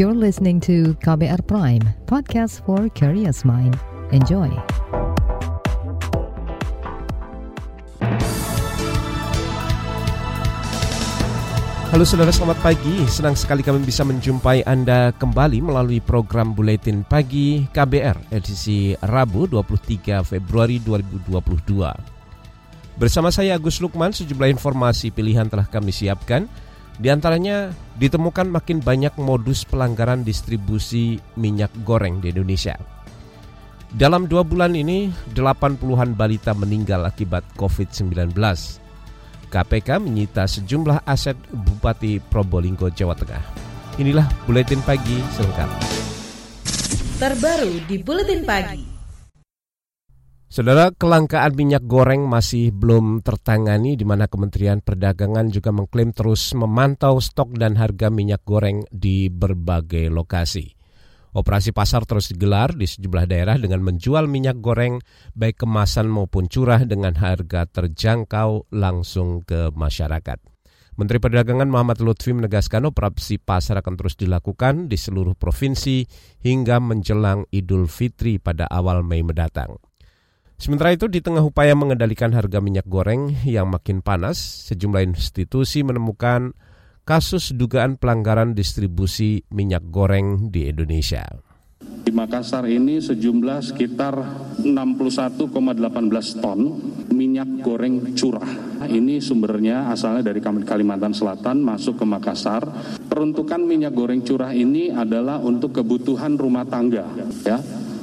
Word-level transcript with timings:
You're 0.00 0.16
listening 0.16 0.64
to 0.64 0.96
KBR 1.04 1.44
Prime, 1.44 1.84
podcast 2.08 2.64
for 2.64 2.88
curious 2.96 3.44
mind. 3.44 3.76
Enjoy. 4.16 4.48
Halo 11.92 12.08
saudara, 12.08 12.32
selamat 12.32 12.64
pagi. 12.64 13.04
Senang 13.12 13.36
sekali 13.36 13.60
kami 13.60 13.84
bisa 13.84 14.00
menjumpai 14.00 14.64
Anda 14.64 15.12
kembali 15.20 15.60
melalui 15.60 16.00
program 16.00 16.56
Buletin 16.56 17.04
Pagi 17.04 17.68
KBR 17.68 18.32
edisi 18.32 18.96
Rabu 19.04 19.52
23 19.52 20.24
Februari 20.24 20.80
2022. 20.80 22.96
Bersama 22.96 23.28
saya 23.28 23.52
Agus 23.52 23.84
Lukman, 23.84 24.16
sejumlah 24.16 24.48
informasi 24.48 25.12
pilihan 25.12 25.44
telah 25.44 25.68
kami 25.68 25.92
siapkan. 25.92 26.48
Di 27.00 27.08
antaranya 27.08 27.72
ditemukan 27.96 28.52
makin 28.52 28.84
banyak 28.84 29.16
modus 29.16 29.64
pelanggaran 29.64 30.20
distribusi 30.20 31.16
minyak 31.32 31.72
goreng 31.80 32.20
di 32.20 32.28
Indonesia. 32.28 32.76
Dalam 33.90 34.28
dua 34.28 34.44
bulan 34.44 34.76
ini, 34.76 35.08
80-an 35.32 36.12
balita 36.12 36.52
meninggal 36.52 37.08
akibat 37.08 37.42
COVID-19. 37.56 38.36
KPK 39.50 39.88
menyita 39.98 40.44
sejumlah 40.44 41.02
aset 41.08 41.34
Bupati 41.50 42.20
Probolinggo, 42.20 42.92
Jawa 42.92 43.16
Tengah. 43.16 43.42
Inilah 43.98 44.28
Buletin 44.44 44.84
Pagi 44.84 45.18
selengkapnya. 45.34 45.88
Terbaru 47.18 47.80
di 47.88 47.96
Buletin 47.98 48.44
Pagi. 48.44 48.89
Saudara, 50.50 50.90
kelangkaan 50.90 51.54
minyak 51.54 51.86
goreng 51.86 52.26
masih 52.26 52.74
belum 52.74 53.22
tertangani 53.22 53.94
di 53.94 54.02
mana 54.02 54.26
Kementerian 54.26 54.82
Perdagangan 54.82 55.46
juga 55.46 55.70
mengklaim 55.70 56.10
terus 56.10 56.58
memantau 56.58 57.22
stok 57.22 57.54
dan 57.54 57.78
harga 57.78 58.10
minyak 58.10 58.42
goreng 58.42 58.82
di 58.90 59.30
berbagai 59.30 60.10
lokasi. 60.10 60.74
Operasi 61.38 61.70
pasar 61.70 62.02
terus 62.02 62.34
digelar 62.34 62.74
di 62.74 62.82
sejumlah 62.82 63.30
daerah 63.30 63.62
dengan 63.62 63.78
menjual 63.86 64.26
minyak 64.26 64.58
goreng 64.58 64.98
baik 65.38 65.62
kemasan 65.62 66.10
maupun 66.10 66.50
curah 66.50 66.82
dengan 66.82 67.14
harga 67.14 67.70
terjangkau 67.70 68.74
langsung 68.74 69.46
ke 69.46 69.70
masyarakat. 69.70 70.42
Menteri 70.98 71.22
Perdagangan 71.22 71.70
Muhammad 71.70 72.02
Lutfi 72.02 72.34
menegaskan 72.34 72.90
operasi 72.90 73.38
pasar 73.38 73.78
akan 73.78 73.94
terus 73.94 74.18
dilakukan 74.18 74.90
di 74.90 74.98
seluruh 74.98 75.38
provinsi 75.38 76.02
hingga 76.42 76.82
menjelang 76.82 77.46
Idul 77.54 77.86
Fitri 77.86 78.42
pada 78.42 78.66
awal 78.66 79.06
Mei 79.06 79.22
mendatang. 79.22 79.78
Sementara 80.60 80.92
itu, 80.92 81.08
di 81.08 81.24
tengah 81.24 81.40
upaya 81.40 81.72
mengendalikan 81.72 82.36
harga 82.36 82.60
minyak 82.60 82.84
goreng 82.84 83.32
yang 83.48 83.72
makin 83.72 84.04
panas, 84.04 84.68
sejumlah 84.68 85.08
institusi 85.08 85.80
menemukan 85.80 86.52
kasus 87.08 87.56
dugaan 87.56 87.96
pelanggaran 87.96 88.52
distribusi 88.52 89.40
minyak 89.48 89.88
goreng 89.88 90.52
di 90.52 90.68
Indonesia. 90.68 91.24
Di 91.80 92.12
Makassar 92.12 92.68
ini 92.68 93.00
sejumlah 93.00 93.72
sekitar 93.72 94.20
61,18 94.60 96.44
ton 96.44 96.60
minyak 97.08 97.64
goreng 97.64 98.12
curah. 98.12 98.84
Ini 98.84 99.16
sumbernya 99.16 99.88
asalnya 99.88 100.28
dari 100.28 100.44
Kalimantan 100.44 101.16
Selatan 101.16 101.64
masuk 101.64 101.98
ke 101.98 102.04
Makassar. 102.04 102.68
Peruntukan 103.08 103.64
minyak 103.64 103.96
goreng 103.96 104.20
curah 104.20 104.52
ini 104.52 104.92
adalah 104.92 105.40
untuk 105.40 105.80
kebutuhan 105.80 106.36
rumah 106.36 106.68
tangga, 106.68 107.08
ya, 107.48 107.56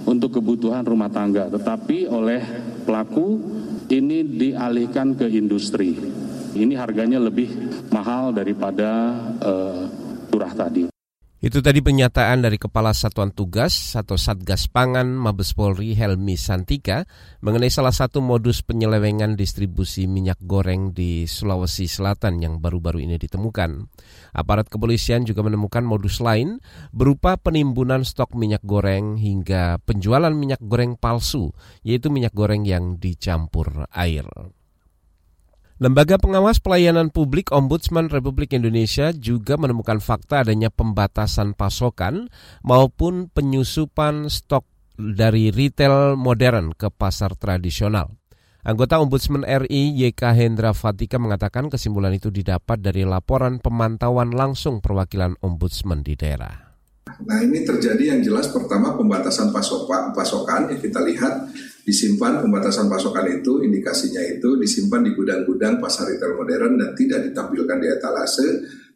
untuk 0.08 0.39
kebutuhan 0.39 0.88
rumah 0.88 1.11
tangga. 1.11 1.52
Tetapi 1.52 2.08
oleh 2.08 2.41
pelaku 2.88 3.27
ini 3.91 4.23
dialihkan 4.23 5.19
ke 5.19 5.27
industri. 5.27 5.94
Ini 6.58 6.73
harganya 6.80 7.22
lebih 7.22 7.52
mahal 7.91 8.33
daripada 8.33 9.14
uh, 9.44 9.83
curah 10.31 10.53
tadi. 10.55 10.97
Itu 11.48 11.64
tadi 11.64 11.80
pernyataan 11.80 12.44
dari 12.44 12.59
Kepala 12.59 12.92
Satuan 12.92 13.31
Tugas 13.31 13.95
atau 13.95 14.20
Satgas 14.20 14.67
Pangan 14.67 15.08
Mabes 15.08 15.56
Polri 15.56 15.95
Helmi 15.95 16.36
Santika 16.36 17.08
mengenai 17.39 17.72
salah 17.72 17.95
satu 17.95 18.20
modus 18.20 18.60
penyelewengan 18.67 19.39
distribusi 19.39 20.11
minyak 20.11 20.44
goreng 20.44 20.92
di 20.92 21.23
Sulawesi 21.23 21.88
Selatan 21.88 22.44
yang 22.44 22.60
baru-baru 22.60 22.99
ini 22.99 23.16
ditemukan. 23.16 23.80
Aparat 24.36 24.67
kepolisian 24.67 25.23
juga 25.23 25.39
menemukan 25.48 25.88
modus 25.88 26.20
lain 26.20 26.60
berupa 26.92 27.39
penimbunan 27.39 28.04
stok 28.04 28.36
minyak 28.36 28.67
goreng 28.67 29.16
hingga 29.16 29.80
penjualan 29.88 30.36
minyak 30.36 30.60
goreng 30.60 31.00
palsu, 31.00 31.55
yaitu 31.80 32.11
minyak 32.11 32.36
goreng 32.36 32.67
yang 32.67 33.00
dicampur 33.00 33.88
air. 33.95 34.27
Lembaga 35.77 36.17
Pengawas 36.17 36.58
Pelayanan 36.58 37.14
Publik 37.14 37.54
Ombudsman 37.54 38.10
Republik 38.10 38.58
Indonesia 38.58 39.14
juga 39.14 39.61
menemukan 39.61 40.02
fakta 40.02 40.42
adanya 40.42 40.73
pembatasan 40.73 41.54
pasokan 41.54 42.33
maupun 42.65 43.30
penyusupan 43.30 44.26
stok 44.26 44.65
dari 44.98 45.54
retail 45.54 46.17
modern 46.17 46.73
ke 46.73 46.89
pasar 46.89 47.38
tradisional. 47.38 48.10
Anggota 48.65 48.98
Ombudsman 48.98 49.45
RI 49.45 49.93
YK 50.02 50.33
Hendra 50.33 50.73
Fatika 50.73 51.21
mengatakan 51.21 51.70
kesimpulan 51.70 52.17
itu 52.17 52.33
didapat 52.33 52.82
dari 52.82 53.05
laporan 53.05 53.61
pemantauan 53.61 54.33
langsung 54.33 54.82
perwakilan 54.82 55.38
Ombudsman 55.45 56.02
di 56.02 56.17
daerah. 56.17 56.67
Nah 57.26 57.42
ini 57.42 57.66
terjadi 57.66 58.14
yang 58.14 58.22
jelas 58.22 58.54
pertama 58.54 58.94
pembatasan 58.94 59.50
pasokan, 59.50 60.14
pasokan 60.14 60.70
yang 60.70 60.78
kita 60.78 61.02
lihat 61.02 61.50
disimpan 61.82 62.44
pembatasan 62.44 62.86
pasokan 62.92 63.42
itu 63.42 63.64
indikasinya 63.64 64.22
itu 64.22 64.60
disimpan 64.60 65.02
di 65.02 65.16
gudang-gudang 65.17 65.82
pasar 65.82 66.11
retail 66.11 66.38
modern 66.38 66.77
dan 66.77 66.94
tidak 66.94 67.26
ditampilkan 67.32 67.77
di 67.80 67.88
etalase. 67.89 68.48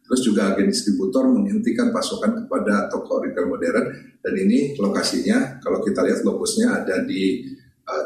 Terus 0.05 0.27
juga 0.27 0.51
agen 0.51 0.67
distributor 0.67 1.23
menghentikan 1.31 1.89
pasokan 1.89 2.43
kepada 2.43 2.91
toko 2.91 3.23
retail 3.23 3.47
modern 3.47 3.85
dan 4.19 4.33
ini 4.35 4.75
lokasinya 4.75 5.63
kalau 5.63 5.79
kita 5.81 6.03
lihat 6.03 6.21
lokusnya 6.27 6.83
ada 6.83 7.01
di 7.07 7.47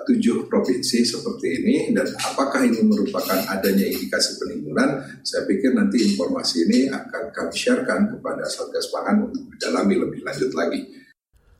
tujuh 0.05 0.45
provinsi 0.49 1.01
seperti 1.05 1.61
ini 1.61 1.75
dan 1.93 2.07
apakah 2.21 2.61
ini 2.65 2.81
merupakan 2.85 3.39
adanya 3.49 3.85
indikasi 3.85 4.37
penimbunan 4.37 5.01
saya 5.21 5.45
pikir 5.49 5.73
nanti 5.73 6.01
informasi 6.13 6.65
ini 6.69 6.79
akan 6.89 7.33
kami 7.33 7.53
sharekan 7.53 8.09
kepada 8.13 8.45
Satgas 8.45 8.89
Pangan 8.93 9.29
untuk 9.29 9.45
didalami 9.55 9.95
lebih 10.01 10.21
lanjut 10.25 10.51
lagi. 10.53 11.05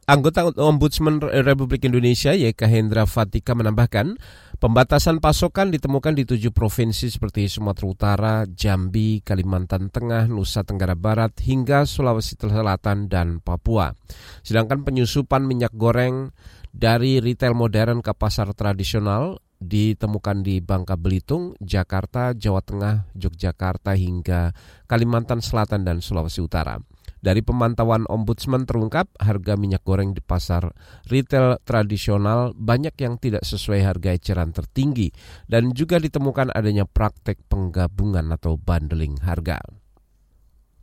Anggota 0.06 0.46
Ombudsman 0.53 1.18
Republik 1.18 1.81
Indonesia 1.90 2.30
YK 2.30 2.62
Hendra 2.69 3.09
Fatika 3.09 3.58
menambahkan, 3.58 4.22
pembatasan 4.62 5.18
pasokan 5.18 5.74
ditemukan 5.74 6.14
di 6.14 6.30
tujuh 6.30 6.53
provinsi 6.53 7.09
seperti 7.09 7.50
Sumatera 7.50 7.90
Utara, 7.90 8.35
Jambi, 8.46 9.25
Kalimantan 9.25 9.90
Tengah, 9.90 10.30
Nusa 10.30 10.62
Tenggara 10.62 10.94
Barat, 10.94 11.34
hingga 11.41 11.90
Sulawesi 11.90 12.38
Selatan 12.38 13.09
dan 13.09 13.41
Papua. 13.41 13.97
Sedangkan 14.46 14.85
penyusupan 14.85 15.41
minyak 15.41 15.74
goreng 15.74 16.30
dari 16.75 17.24
retail 17.24 17.56
modern 17.56 18.03
ke 18.03 18.12
pasar 18.12 18.52
tradisional 18.52 19.40
ditemukan 19.56 20.44
di 20.44 20.59
Bangka 20.59 21.00
Belitung, 21.00 21.56
Jakarta, 21.63 22.36
Jawa 22.36 22.59
Tengah, 22.59 23.08
Yogyakarta 23.16 23.96
hingga 23.96 24.52
Kalimantan 24.84 25.40
Selatan 25.40 25.88
dan 25.88 26.03
Sulawesi 26.03 26.44
Utara. 26.44 26.75
Dari 27.24 27.41
pemantauan 27.41 28.06
Ombudsman 28.06 28.69
terungkap 28.69 29.09
harga 29.18 29.58
minyak 29.58 29.81
goreng 29.81 30.14
di 30.14 30.22
pasar 30.22 30.69
retail 31.09 31.58
tradisional 31.66 32.53
banyak 32.53 32.94
yang 33.02 33.18
tidak 33.18 33.41
sesuai 33.41 33.81
harga 33.81 34.14
eceran 34.14 34.53
tertinggi 34.53 35.09
dan 35.50 35.74
juga 35.74 35.97
ditemukan 35.97 36.53
adanya 36.53 36.85
praktek 36.85 37.41
penggabungan 37.50 38.30
atau 38.30 38.62
bundling 38.62 39.18
harga. 39.25 39.58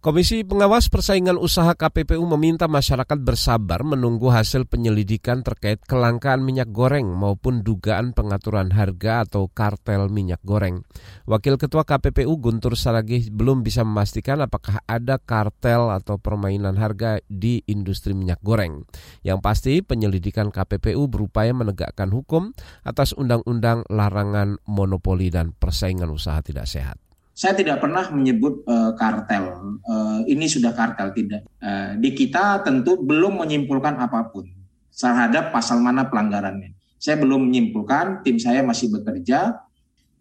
Komisi 0.03 0.43
Pengawas 0.43 0.91
Persaingan 0.91 1.39
Usaha 1.39 1.79
KPPU 1.79 2.27
meminta 2.27 2.67
masyarakat 2.67 3.23
bersabar 3.23 3.87
menunggu 3.87 4.35
hasil 4.35 4.67
penyelidikan 4.67 5.47
terkait 5.47 5.79
kelangkaan 5.87 6.43
minyak 6.43 6.75
goreng 6.75 7.07
maupun 7.07 7.63
dugaan 7.63 8.11
pengaturan 8.11 8.75
harga 8.75 9.23
atau 9.23 9.47
kartel 9.47 10.11
minyak 10.11 10.43
goreng. 10.43 10.83
Wakil 11.31 11.55
Ketua 11.55 11.87
KPPU 11.87 12.35
Guntur 12.35 12.75
Saragih 12.75 13.31
belum 13.31 13.63
bisa 13.63 13.87
memastikan 13.87 14.43
apakah 14.43 14.83
ada 14.91 15.23
kartel 15.23 15.95
atau 15.95 16.19
permainan 16.19 16.83
harga 16.83 17.23
di 17.31 17.63
industri 17.71 18.11
minyak 18.11 18.43
goreng. 18.43 18.83
Yang 19.23 19.39
pasti 19.39 19.73
penyelidikan 19.87 20.51
KPPU 20.51 21.07
berupaya 21.07 21.55
menegakkan 21.55 22.11
hukum 22.11 22.51
atas 22.83 23.15
undang-undang 23.15 23.87
larangan 23.87 24.59
monopoli 24.67 25.31
dan 25.31 25.55
persaingan 25.55 26.11
usaha 26.11 26.43
tidak 26.43 26.67
sehat 26.67 26.99
saya 27.33 27.57
tidak 27.57 27.81
pernah 27.81 28.13
menyebut 28.13 28.61
uh, 28.69 28.93
kartel. 28.93 29.81
Uh, 29.83 30.21
ini 30.29 30.45
sudah 30.47 30.77
kartel 30.77 31.17
tidak. 31.17 31.49
Uh, 31.59 31.97
di 31.97 32.13
kita 32.13 32.61
tentu 32.61 33.01
belum 33.01 33.41
menyimpulkan 33.41 33.97
apa 33.97 34.29
pun 34.29 34.45
terhadap 34.93 35.49
pasal 35.51 35.81
mana 35.81 36.07
pelanggarannya. 36.07 36.77
Saya 37.01 37.19
belum 37.19 37.51
menyimpulkan, 37.51 38.23
tim 38.23 38.37
saya 38.37 38.61
masih 38.63 38.93
bekerja. 38.93 39.59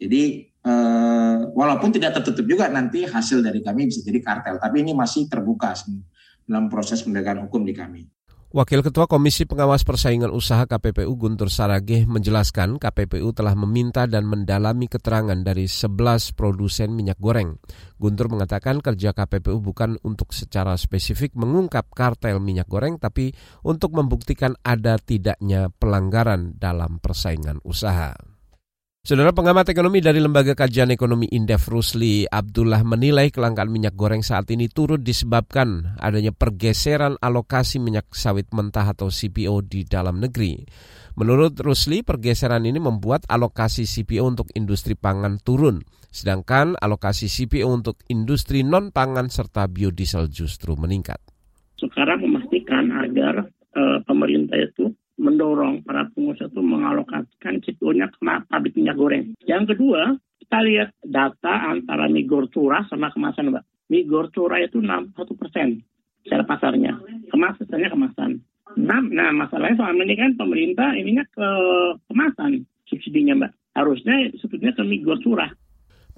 Jadi 0.02 0.50
uh, 0.66 1.52
walaupun 1.54 1.94
tidak 1.94 2.18
tertutup 2.18 2.48
juga 2.48 2.72
nanti 2.72 3.06
hasil 3.06 3.44
dari 3.44 3.62
kami 3.62 3.92
bisa 3.92 4.02
jadi 4.02 4.18
kartel, 4.24 4.58
tapi 4.58 4.81
ini 4.81 4.96
masih 4.96 5.28
terbuka 5.28 5.75
dalam 6.48 6.72
proses 6.72 7.04
penegakan 7.04 7.46
hukum 7.46 7.68
di 7.68 7.75
kami. 7.75 8.08
Wakil 8.51 8.83
Ketua 8.83 9.07
Komisi 9.07 9.48
Pengawas 9.48 9.88
Persaingan 9.88 10.27
Usaha 10.27 10.68
KPPU 10.68 11.15
Guntur 11.15 11.48
Saragih 11.48 12.03
menjelaskan 12.03 12.83
KPPU 12.83 13.31
telah 13.31 13.56
meminta 13.56 14.03
dan 14.12 14.27
mendalami 14.27 14.92
keterangan 14.92 15.39
dari 15.39 15.71
11 15.71 16.36
produsen 16.36 16.92
minyak 16.92 17.15
goreng. 17.15 17.63
Guntur 17.95 18.27
mengatakan 18.27 18.83
kerja 18.83 19.15
KPPU 19.15 19.63
bukan 19.63 19.95
untuk 20.03 20.36
secara 20.36 20.75
spesifik 20.75 21.31
mengungkap 21.39 21.95
kartel 21.95 22.44
minyak 22.44 22.68
goreng 22.68 23.00
tapi 23.00 23.31
untuk 23.63 23.95
membuktikan 23.95 24.59
ada 24.68 25.00
tidaknya 25.00 25.71
pelanggaran 25.71 26.59
dalam 26.59 27.00
persaingan 27.00 27.63
usaha. 27.63 28.31
Saudara 29.01 29.33
pengamat 29.33 29.65
ekonomi 29.74 29.98
dari 29.98 30.21
Lembaga 30.21 30.53
Kajian 30.53 30.94
Ekonomi 30.94 31.25
Indef 31.33 31.65
Rusli 31.65 32.21
Abdullah 32.30 32.86
menilai 32.86 33.33
kelangkaan 33.33 33.74
minyak 33.74 33.98
goreng 33.98 34.21
saat 34.21 34.45
ini 34.53 34.69
turut 34.69 35.01
disebabkan 35.01 35.98
adanya 35.98 36.30
pergeseran 36.30 37.18
alokasi 37.18 37.81
minyak 37.81 38.06
sawit 38.13 38.53
mentah 38.53 38.94
atau 38.94 39.09
CPO 39.09 39.65
di 39.65 39.89
dalam 39.89 40.21
negeri. 40.21 40.62
Menurut 41.18 41.57
Rusli, 41.57 42.06
pergeseran 42.06 42.62
ini 42.69 42.77
membuat 42.77 43.25
alokasi 43.25 43.89
CPO 43.89 44.38
untuk 44.38 44.53
industri 44.53 44.94
pangan 44.94 45.42
turun, 45.42 45.81
sedangkan 46.13 46.77
alokasi 46.77 47.25
CPO 47.25 47.74
untuk 47.74 48.06
industri 48.06 48.62
non-pangan 48.62 49.33
serta 49.33 49.65
biodiesel 49.65 50.30
justru 50.30 50.77
meningkat. 50.77 51.18
Sekarang 51.81 52.21
memastikan 52.21 52.94
agar 53.01 53.50
uh, 53.50 53.98
pemerintah 54.06 54.62
itu 54.62 54.94
mendorong 55.22 55.86
para 55.86 56.10
pengusaha 56.18 56.50
itu 56.50 56.62
mengalokasikan 56.66 57.62
CPO-nya 57.62 58.10
ke 58.10 58.18
pabrik 58.50 58.74
minyak 58.74 58.98
goreng. 58.98 59.38
Yang 59.46 59.78
kedua, 59.78 60.18
kita 60.42 60.58
lihat 60.66 60.90
data 61.06 61.54
antara 61.70 62.10
migor 62.10 62.50
curah 62.50 62.82
sama 62.90 63.14
kemasan, 63.14 63.54
Mbak. 63.54 63.64
Migor 63.94 64.34
curah 64.34 64.58
itu 64.58 64.82
61 64.82 65.14
persen 65.38 65.86
secara 66.26 66.44
pasarnya. 66.44 66.98
Kemasannya 67.30 67.90
kemasan. 67.94 68.32
Nah, 68.82 69.04
nah, 69.04 69.30
masalahnya 69.36 69.78
selama 69.78 70.02
ini 70.08 70.16
kan 70.18 70.32
pemerintah 70.40 70.90
ininya 70.98 71.24
ke 71.30 71.50
kemasan 72.10 72.66
subsidinya, 72.90 73.46
Mbak. 73.46 73.52
Harusnya 73.78 74.16
subsidinya 74.42 74.74
ke 74.76 74.84
migor 74.84 75.22
curah. 75.22 75.52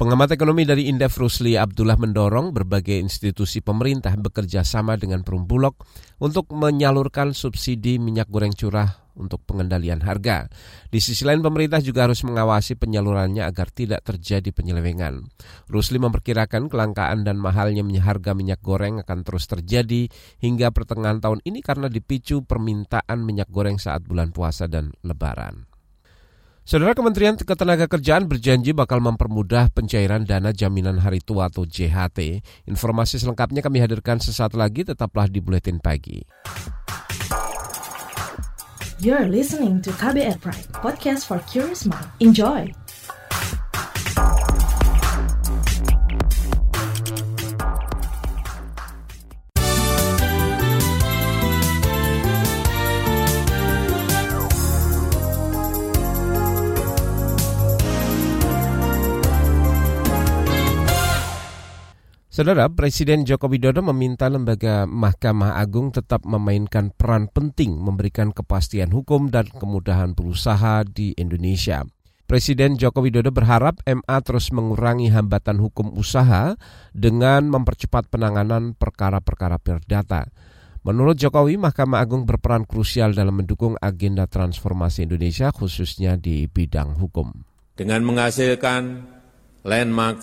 Pengamat 0.04 0.36
ekonomi 0.36 0.68
dari 0.68 0.92
Indef 0.92 1.16
Rusli 1.16 1.56
Abdullah 1.56 1.96
mendorong 1.96 2.52
berbagai 2.52 3.00
institusi 3.00 3.64
pemerintah 3.64 4.12
bekerja 4.20 4.68
sama 4.68 5.00
dengan 5.00 5.24
Perumbulok 5.24 5.80
untuk 6.20 6.52
menyalurkan 6.52 7.32
subsidi 7.32 8.04
minyak 8.04 8.28
goreng 8.28 8.52
curah 8.52 9.00
untuk 9.16 9.48
pengendalian 9.48 10.04
harga. 10.04 10.52
Di 10.92 11.00
sisi 11.00 11.24
lain 11.24 11.40
pemerintah 11.40 11.80
juga 11.80 12.04
harus 12.04 12.20
mengawasi 12.28 12.76
penyalurannya 12.76 13.48
agar 13.48 13.72
tidak 13.72 14.04
terjadi 14.04 14.52
penyelewengan. 14.52 15.24
Rusli 15.72 16.04
memperkirakan 16.04 16.68
kelangkaan 16.68 17.24
dan 17.24 17.40
mahalnya 17.40 17.88
harga 18.04 18.36
minyak 18.36 18.60
goreng 18.60 19.00
akan 19.00 19.24
terus 19.24 19.48
terjadi 19.48 20.12
hingga 20.44 20.76
pertengahan 20.76 21.24
tahun 21.24 21.40
ini 21.48 21.64
karena 21.64 21.88
dipicu 21.88 22.44
permintaan 22.44 23.24
minyak 23.24 23.48
goreng 23.48 23.80
saat 23.80 24.04
bulan 24.04 24.36
puasa 24.36 24.68
dan 24.68 24.92
lebaran. 25.00 25.73
Saudara 26.64 26.96
Kementerian 26.96 27.36
Ketenagakerjaan 27.36 28.24
berjanji 28.24 28.72
bakal 28.72 29.04
mempermudah 29.04 29.68
pencairan 29.76 30.24
dana 30.24 30.56
jaminan 30.56 30.96
hari 30.96 31.20
tua 31.20 31.52
atau 31.52 31.68
JHT. 31.68 32.40
Informasi 32.72 33.20
selengkapnya 33.20 33.60
kami 33.60 33.84
hadirkan 33.84 34.24
sesaat 34.24 34.56
lagi, 34.56 34.88
tetaplah 34.88 35.28
di 35.28 35.44
Buletin 35.44 35.84
Pagi. 35.84 36.24
You're 39.04 39.28
listening 39.28 39.84
to 39.84 39.92
KBR 39.92 40.40
Pride, 40.40 40.72
podcast 40.80 41.28
for 41.28 41.44
curious 41.52 41.84
mind. 41.84 42.08
Enjoy! 42.24 42.83
Saudara, 62.34 62.66
Presiden 62.66 63.30
Joko 63.30 63.46
Widodo 63.46 63.86
meminta 63.86 64.26
lembaga 64.26 64.90
Mahkamah 64.90 65.62
Agung 65.62 65.94
tetap 65.94 66.26
memainkan 66.26 66.90
peran 66.90 67.30
penting 67.30 67.78
memberikan 67.78 68.34
kepastian 68.34 68.90
hukum 68.90 69.30
dan 69.30 69.46
kemudahan 69.54 70.18
berusaha 70.18 70.82
di 70.82 71.14
Indonesia. 71.14 71.86
Presiden 72.26 72.82
Joko 72.82 73.06
Widodo 73.06 73.30
berharap 73.30 73.86
MA 73.86 74.18
terus 74.26 74.50
mengurangi 74.50 75.14
hambatan 75.14 75.62
hukum 75.62 75.94
usaha 75.94 76.58
dengan 76.90 77.54
mempercepat 77.54 78.10
penanganan 78.10 78.74
perkara-perkara 78.82 79.62
perdata. 79.62 80.26
Menurut 80.82 81.22
Jokowi, 81.22 81.62
Mahkamah 81.62 82.02
Agung 82.02 82.26
berperan 82.26 82.66
krusial 82.66 83.14
dalam 83.14 83.46
mendukung 83.46 83.78
agenda 83.78 84.26
transformasi 84.26 85.06
Indonesia 85.06 85.54
khususnya 85.54 86.18
di 86.18 86.50
bidang 86.50 86.98
hukum. 86.98 87.46
Dengan 87.78 88.02
menghasilkan 88.02 89.06
landmark 89.70 90.18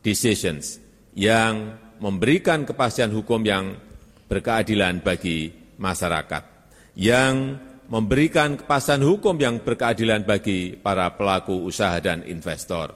decisions 0.00 0.83
yang 1.14 1.78
memberikan 2.02 2.66
kepastian 2.66 3.14
hukum 3.14 3.40
yang 3.46 3.78
berkeadilan 4.26 5.00
bagi 5.00 5.54
masyarakat, 5.78 6.42
yang 6.98 7.58
memberikan 7.86 8.58
kepastian 8.58 9.02
hukum 9.06 9.38
yang 9.38 9.62
berkeadilan 9.62 10.26
bagi 10.26 10.74
para 10.74 11.14
pelaku 11.14 11.64
usaha 11.64 11.94
dan 12.02 12.26
investor, 12.26 12.90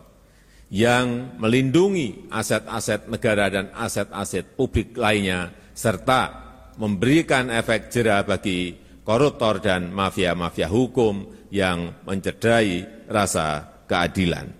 yang 0.68 1.38
melindungi 1.38 2.28
aset-aset 2.32 3.06
negara 3.06 3.46
dan 3.48 3.70
aset-aset 3.72 4.58
publik 4.58 4.98
lainnya, 4.98 5.54
serta 5.72 6.46
memberikan 6.78 7.54
efek 7.54 7.90
jerah 7.90 8.26
bagi 8.26 8.74
koruptor 9.06 9.62
dan 9.62 9.94
mafia-mafia 9.94 10.66
hukum 10.66 11.46
yang 11.54 12.04
mencederai 12.04 13.06
rasa 13.08 13.64
keadilan. 13.88 14.57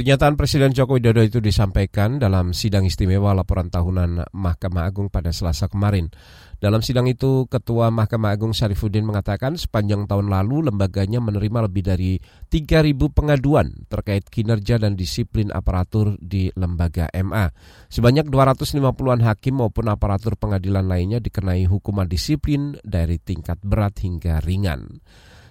Pernyataan 0.00 0.40
Presiden 0.40 0.72
Joko 0.72 0.96
Widodo 0.96 1.20
itu 1.20 1.44
disampaikan 1.44 2.16
dalam 2.16 2.56
sidang 2.56 2.88
istimewa 2.88 3.36
laporan 3.36 3.68
tahunan 3.68 4.32
Mahkamah 4.32 4.88
Agung 4.88 5.12
pada 5.12 5.28
Selasa 5.28 5.68
kemarin. 5.68 6.08
Dalam 6.56 6.80
sidang 6.80 7.04
itu, 7.04 7.44
Ketua 7.44 7.92
Mahkamah 7.92 8.32
Agung 8.32 8.56
Syarifuddin 8.56 9.04
mengatakan 9.04 9.60
sepanjang 9.60 10.08
tahun 10.08 10.32
lalu 10.32 10.72
lembaganya 10.72 11.20
menerima 11.20 11.68
lebih 11.68 11.84
dari 11.84 12.16
3.000 12.16 12.96
pengaduan 13.12 13.76
terkait 13.92 14.24
kinerja 14.32 14.80
dan 14.80 14.96
disiplin 14.96 15.52
aparatur 15.52 16.16
di 16.16 16.48
lembaga 16.56 17.12
MA. 17.20 17.52
Sebanyak 17.92 18.32
250-an 18.32 19.20
hakim 19.20 19.60
maupun 19.60 19.84
aparatur 19.92 20.32
pengadilan 20.40 20.88
lainnya 20.88 21.20
dikenai 21.20 21.68
hukuman 21.68 22.08
disiplin 22.08 22.72
dari 22.80 23.20
tingkat 23.20 23.60
berat 23.60 24.00
hingga 24.00 24.40
ringan. 24.40 25.04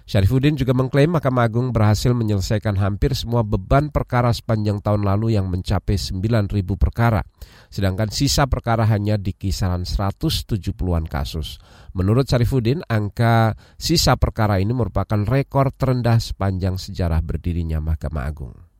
Syarifuddin 0.08 0.58
juga 0.58 0.74
mengklaim 0.74 1.12
Mahkamah 1.12 1.46
Agung 1.46 1.70
berhasil 1.70 2.10
menyelesaikan 2.10 2.76
hampir 2.80 3.14
semua 3.14 3.46
beban 3.46 3.88
perkara 3.94 4.34
sepanjang 4.34 4.82
tahun 4.82 5.06
lalu 5.06 5.38
yang 5.38 5.46
mencapai 5.46 5.94
9.000 5.94 6.50
perkara. 6.74 7.22
Sedangkan 7.70 8.10
sisa 8.10 8.50
perkara 8.50 8.84
hanya 8.90 9.14
di 9.14 9.30
kisaran 9.30 9.86
170-an 9.86 11.06
kasus. 11.06 11.62
Menurut 11.94 12.26
Syarifuddin, 12.26 12.82
angka 12.90 13.54
sisa 13.78 14.18
perkara 14.18 14.58
ini 14.58 14.74
merupakan 14.74 15.22
rekor 15.22 15.70
terendah 15.70 16.18
sepanjang 16.18 16.74
sejarah 16.74 17.22
berdirinya 17.22 17.78
Mahkamah 17.78 18.24
Agung. 18.26 18.70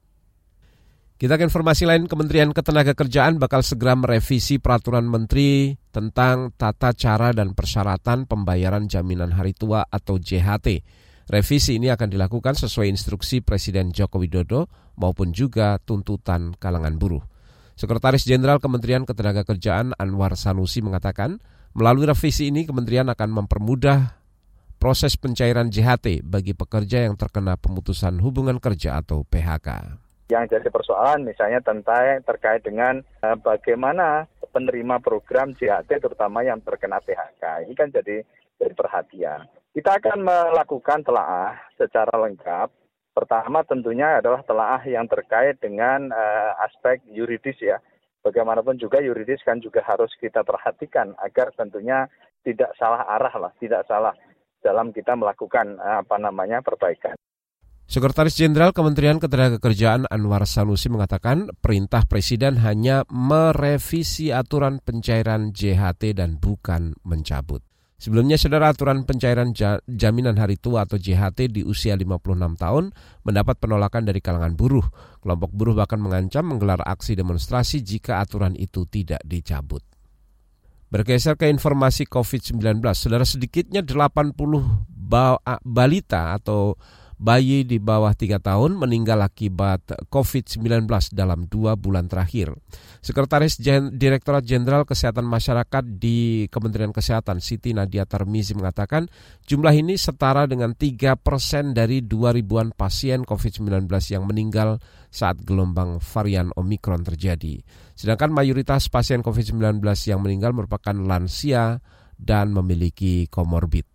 Kita 1.20 1.36
ke 1.36 1.44
informasi 1.44 1.84
lain, 1.84 2.08
Kementerian 2.08 2.48
Ketenagakerjaan 2.48 3.36
bakal 3.36 3.60
segera 3.60 3.92
merevisi 3.92 4.56
peraturan 4.56 5.04
menteri 5.04 5.76
tentang 5.92 6.48
tata 6.56 6.96
cara 6.96 7.36
dan 7.36 7.52
persyaratan 7.52 8.24
pembayaran 8.24 8.88
jaminan 8.88 9.36
hari 9.36 9.52
tua 9.52 9.84
atau 9.84 10.16
JHT. 10.16 10.80
Revisi 11.30 11.78
ini 11.78 11.86
akan 11.86 12.10
dilakukan 12.10 12.58
sesuai 12.58 12.90
instruksi 12.90 13.38
Presiden 13.38 13.94
Joko 13.94 14.18
Widodo 14.18 14.66
maupun 14.98 15.30
juga 15.30 15.78
tuntutan 15.78 16.58
kalangan 16.58 16.98
buruh. 16.98 17.22
Sekretaris 17.78 18.26
Jenderal 18.26 18.58
Kementerian 18.58 19.06
Ketenagakerjaan 19.06 19.94
Anwar 19.94 20.34
Sanusi 20.34 20.82
mengatakan, 20.82 21.38
melalui 21.70 22.10
revisi 22.10 22.50
ini 22.50 22.66
kementerian 22.66 23.06
akan 23.14 23.30
mempermudah 23.30 24.18
proses 24.82 25.14
pencairan 25.14 25.70
JHT 25.70 26.26
bagi 26.26 26.50
pekerja 26.50 27.06
yang 27.06 27.14
terkena 27.14 27.54
pemutusan 27.54 28.18
hubungan 28.18 28.58
kerja 28.58 28.98
atau 28.98 29.22
PHK. 29.22 30.02
Yang 30.34 30.58
jadi 30.58 30.66
persoalan 30.66 31.22
misalnya 31.22 31.62
tentang 31.62 32.26
terkait 32.26 32.66
dengan 32.66 33.06
uh, 33.22 33.38
bagaimana 33.38 34.26
penerima 34.50 34.98
program 34.98 35.54
JHT 35.54 35.94
terutama 35.94 36.42
yang 36.42 36.58
terkena 36.58 36.98
PHK. 36.98 37.70
Ini 37.70 37.74
kan 37.78 37.94
jadi 37.94 38.18
jadi 38.58 38.74
perhatian. 38.74 39.59
Kita 39.70 40.02
akan 40.02 40.26
melakukan 40.26 41.06
telaah 41.06 41.54
secara 41.78 42.10
lengkap. 42.26 42.74
Pertama 43.14 43.62
tentunya 43.62 44.18
adalah 44.18 44.42
telaah 44.42 44.82
yang 44.82 45.06
terkait 45.06 45.62
dengan 45.62 46.10
uh, 46.10 46.58
aspek 46.66 46.98
yuridis 47.06 47.54
ya. 47.62 47.78
Bagaimanapun 48.26 48.82
juga 48.82 48.98
yuridis 48.98 49.38
kan 49.46 49.62
juga 49.62 49.86
harus 49.86 50.10
kita 50.18 50.42
perhatikan 50.42 51.14
agar 51.22 51.54
tentunya 51.54 52.10
tidak 52.42 52.74
salah 52.82 53.06
arah 53.14 53.34
lah, 53.38 53.52
tidak 53.62 53.86
salah 53.86 54.10
dalam 54.58 54.90
kita 54.90 55.14
melakukan 55.14 55.78
uh, 55.78 56.02
apa 56.02 56.18
namanya 56.18 56.58
perbaikan. 56.66 57.14
Sekretaris 57.86 58.38
Jenderal 58.38 58.74
Kementerian 58.74 59.22
Ketenagakerjaan 59.22 60.10
Anwar 60.10 60.46
Sanusi 60.50 60.90
mengatakan 60.90 61.46
perintah 61.62 62.02
Presiden 62.06 62.58
hanya 62.62 63.06
merevisi 63.06 64.34
aturan 64.34 64.82
pencairan 64.82 65.54
JHT 65.54 66.18
dan 66.18 66.38
bukan 66.42 66.98
mencabut. 67.06 67.69
Sebelumnya, 68.00 68.40
saudara 68.40 68.72
aturan 68.72 69.04
pencairan 69.04 69.52
jaminan 69.84 70.40
hari 70.40 70.56
tua 70.56 70.88
atau 70.88 70.96
JHT 70.96 71.52
di 71.52 71.60
usia 71.60 71.92
56 71.92 72.56
tahun 72.56 72.96
mendapat 73.28 73.60
penolakan 73.60 74.08
dari 74.08 74.24
kalangan 74.24 74.56
buruh. 74.56 74.88
Kelompok 75.20 75.52
buruh 75.52 75.76
bahkan 75.76 76.00
mengancam 76.00 76.48
menggelar 76.48 76.80
aksi 76.80 77.12
demonstrasi 77.12 77.84
jika 77.84 78.24
aturan 78.24 78.56
itu 78.56 78.88
tidak 78.88 79.20
dicabut. 79.28 79.84
Bergeser 80.88 81.36
ke 81.36 81.52
informasi 81.52 82.08
COVID-19, 82.08 82.80
saudara 82.96 83.28
sedikitnya 83.28 83.84
80 83.84 84.16
balita 85.60 86.34
atau 86.40 86.80
bayi 87.20 87.68
di 87.68 87.76
bawah 87.76 88.16
3 88.16 88.40
tahun 88.40 88.80
meninggal 88.80 89.20
akibat 89.20 90.08
COVID-19 90.08 90.88
dalam 91.12 91.44
dua 91.52 91.76
bulan 91.76 92.08
terakhir. 92.08 92.56
Sekretaris 93.04 93.60
Jen 93.60 93.92
Direktorat 94.00 94.40
Jenderal 94.40 94.88
Kesehatan 94.88 95.28
Masyarakat 95.28 96.00
di 96.00 96.48
Kementerian 96.48 96.96
Kesehatan 96.96 97.44
Siti 97.44 97.76
Nadia 97.76 98.08
Tarmizi 98.08 98.56
mengatakan 98.56 99.04
jumlah 99.44 99.76
ini 99.76 100.00
setara 100.00 100.48
dengan 100.48 100.72
3 100.72 101.20
persen 101.20 101.76
dari 101.76 102.00
2 102.00 102.40
ribuan 102.40 102.72
pasien 102.72 103.28
COVID-19 103.28 103.84
yang 104.08 104.24
meninggal 104.24 104.80
saat 105.12 105.44
gelombang 105.44 106.00
varian 106.00 106.48
Omikron 106.56 107.04
terjadi. 107.04 107.60
Sedangkan 107.92 108.32
mayoritas 108.32 108.88
pasien 108.88 109.20
COVID-19 109.20 109.84
yang 110.08 110.24
meninggal 110.24 110.56
merupakan 110.56 110.96
lansia 110.96 111.84
dan 112.16 112.52
memiliki 112.56 113.28
komorbid 113.28 113.89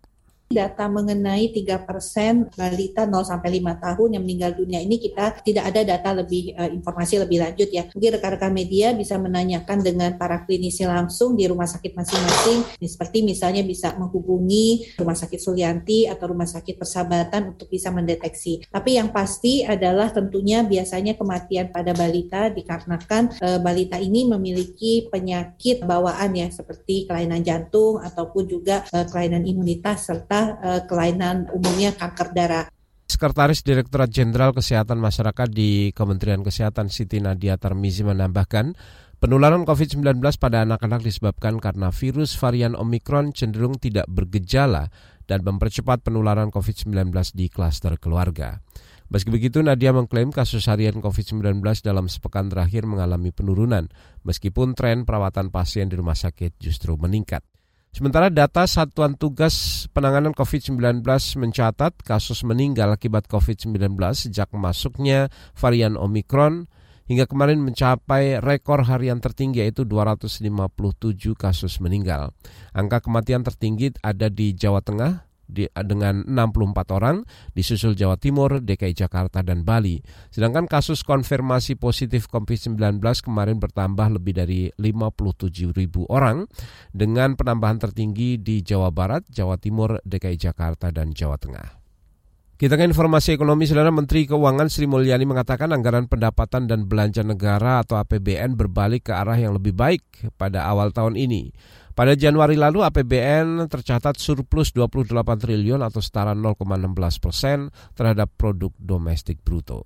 data 0.46 0.86
mengenai 0.86 1.50
3% 1.50 2.54
balita 2.54 3.02
0 3.02 3.26
sampai 3.26 3.58
5 3.58 3.82
tahun 3.82 4.08
yang 4.14 4.22
meninggal 4.22 4.52
dunia 4.54 4.78
ini 4.78 5.02
kita 5.02 5.42
tidak 5.42 5.74
ada 5.74 5.82
data 5.82 6.22
lebih 6.22 6.54
uh, 6.54 6.70
informasi 6.70 7.18
lebih 7.26 7.42
lanjut 7.42 7.68
ya. 7.74 7.90
Mungkin 7.90 8.10
rekan-rekan 8.18 8.54
media 8.54 8.94
bisa 8.94 9.18
menanyakan 9.18 9.82
dengan 9.82 10.14
para 10.14 10.46
klinisi 10.46 10.86
langsung 10.86 11.34
di 11.34 11.50
rumah 11.50 11.66
sakit 11.66 11.98
masing-masing 11.98 12.78
seperti 12.78 13.26
misalnya 13.26 13.66
bisa 13.66 13.98
menghubungi 13.98 14.94
rumah 15.02 15.18
sakit 15.18 15.40
Sulianti 15.42 16.06
atau 16.06 16.30
rumah 16.30 16.46
sakit 16.46 16.78
Persahabatan 16.78 17.56
untuk 17.56 17.66
bisa 17.66 17.90
mendeteksi. 17.90 18.62
Tapi 18.70 19.02
yang 19.02 19.10
pasti 19.10 19.66
adalah 19.66 20.14
tentunya 20.14 20.62
biasanya 20.62 21.18
kematian 21.18 21.74
pada 21.74 21.90
balita 21.90 22.46
dikarenakan 22.54 23.34
uh, 23.42 23.58
balita 23.58 23.98
ini 23.98 24.30
memiliki 24.30 25.10
penyakit 25.10 25.82
bawaan 25.82 26.38
ya 26.38 26.46
seperti 26.54 27.10
kelainan 27.10 27.42
jantung 27.42 27.98
ataupun 27.98 28.46
juga 28.46 28.86
uh, 28.94 29.04
kelainan 29.10 29.42
imunitas 29.42 30.06
serta 30.06 30.35
uh, 30.60 30.80
kelainan 30.84 31.48
umumnya 31.52 31.94
kanker 31.94 32.32
darah. 32.36 32.66
Sekretaris 33.06 33.62
Direktorat 33.62 34.10
Jenderal 34.10 34.50
Kesehatan 34.50 34.98
Masyarakat 34.98 35.48
di 35.48 35.94
Kementerian 35.94 36.42
Kesehatan 36.42 36.90
Siti 36.90 37.22
Nadia 37.22 37.54
Tarmizi 37.54 38.02
menambahkan, 38.02 38.74
penularan 39.22 39.62
COVID-19 39.62 40.18
pada 40.36 40.66
anak-anak 40.66 41.06
disebabkan 41.06 41.62
karena 41.62 41.94
virus 41.94 42.34
varian 42.34 42.74
Omikron 42.74 43.30
cenderung 43.30 43.78
tidak 43.78 44.10
bergejala 44.10 44.90
dan 45.30 45.46
mempercepat 45.46 46.02
penularan 46.02 46.50
COVID-19 46.50 47.14
di 47.32 47.46
klaster 47.46 47.94
keluarga. 47.96 48.58
Meski 49.06 49.30
begitu, 49.30 49.62
Nadia 49.62 49.94
mengklaim 49.94 50.34
kasus 50.34 50.66
harian 50.66 50.98
COVID-19 50.98 51.62
dalam 51.86 52.10
sepekan 52.10 52.50
terakhir 52.50 52.90
mengalami 52.90 53.30
penurunan, 53.30 53.86
meskipun 54.26 54.74
tren 54.74 55.06
perawatan 55.06 55.54
pasien 55.54 55.86
di 55.86 55.94
rumah 55.94 56.18
sakit 56.18 56.58
justru 56.58 56.98
meningkat. 56.98 57.46
Sementara 57.96 58.28
data 58.28 58.68
Satuan 58.68 59.16
Tugas 59.16 59.88
Penanganan 59.96 60.36
COVID-19 60.36 61.00
mencatat 61.40 61.96
kasus 62.04 62.44
meninggal 62.44 62.92
akibat 62.92 63.24
COVID-19 63.24 63.72
sejak 64.12 64.52
masuknya 64.52 65.32
varian 65.56 65.96
Omikron 65.96 66.68
hingga 67.08 67.24
kemarin 67.24 67.64
mencapai 67.64 68.44
rekor 68.44 68.84
harian 68.84 69.16
tertinggi 69.16 69.64
yaitu 69.64 69.88
257 69.88 70.44
kasus 71.40 71.80
meninggal. 71.80 72.36
Angka 72.76 73.00
kematian 73.00 73.40
tertinggi 73.40 73.96
ada 74.04 74.28
di 74.28 74.52
Jawa 74.52 74.84
Tengah 74.84 75.25
dengan 75.48 76.26
64 76.26 76.96
orang, 76.96 77.22
disusul 77.54 77.94
Jawa 77.94 78.18
Timur, 78.18 78.60
DKI 78.60 78.92
Jakarta, 78.92 79.40
dan 79.40 79.62
Bali. 79.62 80.02
Sedangkan 80.28 80.66
kasus 80.68 81.06
konfirmasi 81.06 81.78
positif 81.78 82.28
COVID-19 82.28 83.00
kemarin 83.00 83.56
bertambah 83.56 84.18
lebih 84.18 84.34
dari 84.36 84.60
57 84.76 85.72
ribu 85.72 86.04
orang 86.10 86.44
dengan 86.90 87.38
penambahan 87.38 87.80
tertinggi 87.80 88.38
di 88.42 88.60
Jawa 88.60 88.90
Barat, 88.92 89.24
Jawa 89.30 89.56
Timur, 89.56 90.02
DKI 90.04 90.36
Jakarta, 90.36 90.90
dan 90.90 91.14
Jawa 91.14 91.38
Tengah. 91.38 91.86
Kita 92.56 92.72
ke 92.80 92.88
informasi 92.88 93.36
ekonomi, 93.36 93.68
Saudara 93.68 93.92
Menteri 93.92 94.24
Keuangan 94.24 94.72
Sri 94.72 94.88
Mulyani 94.88 95.28
mengatakan 95.28 95.76
anggaran 95.76 96.08
pendapatan 96.08 96.64
dan 96.64 96.88
belanja 96.88 97.20
negara 97.20 97.84
atau 97.84 98.00
APBN 98.00 98.56
berbalik 98.56 99.08
ke 99.08 99.12
arah 99.12 99.36
yang 99.36 99.52
lebih 99.52 99.76
baik 99.76 100.00
pada 100.40 100.64
awal 100.64 100.88
tahun 100.88 101.20
ini. 101.20 101.52
Pada 101.96 102.12
Januari 102.12 102.60
lalu 102.60 102.84
APBN 102.84 103.72
tercatat 103.72 104.20
surplus 104.20 104.68
28 104.76 105.16
triliun 105.16 105.80
atau 105.80 106.04
setara 106.04 106.36
0,16 106.36 106.92
persen 107.24 107.72
terhadap 107.96 108.36
produk 108.36 108.68
domestik 108.76 109.40
bruto. 109.40 109.80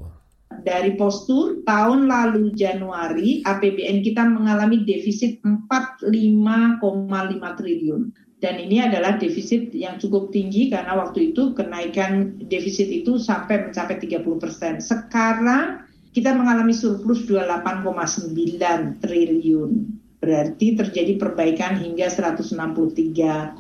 Dari 0.51 0.99
postur 0.99 1.63
tahun 1.63 2.11
lalu 2.11 2.51
Januari 2.59 3.47
APBN 3.47 4.03
kita 4.03 4.27
mengalami 4.27 4.83
defisit 4.83 5.39
45,5 5.39 6.11
triliun. 7.55 8.03
Dan 8.43 8.59
ini 8.59 8.83
adalah 8.83 9.15
defisit 9.15 9.71
yang 9.71 10.03
cukup 10.03 10.35
tinggi 10.35 10.67
karena 10.67 10.99
waktu 10.99 11.31
itu 11.31 11.55
kenaikan 11.55 12.43
defisit 12.43 12.91
itu 12.91 13.23
sampai 13.23 13.71
mencapai 13.71 14.03
30 14.03 14.43
persen. 14.43 14.83
Sekarang 14.83 15.87
kita 16.11 16.35
mengalami 16.35 16.75
surplus 16.75 17.23
28,9 17.31 18.99
triliun. 18.99 19.73
Berarti 20.21 20.77
terjadi 20.77 21.17
perbaikan 21.17 21.81
hingga 21.81 22.13
163,5 22.13 23.57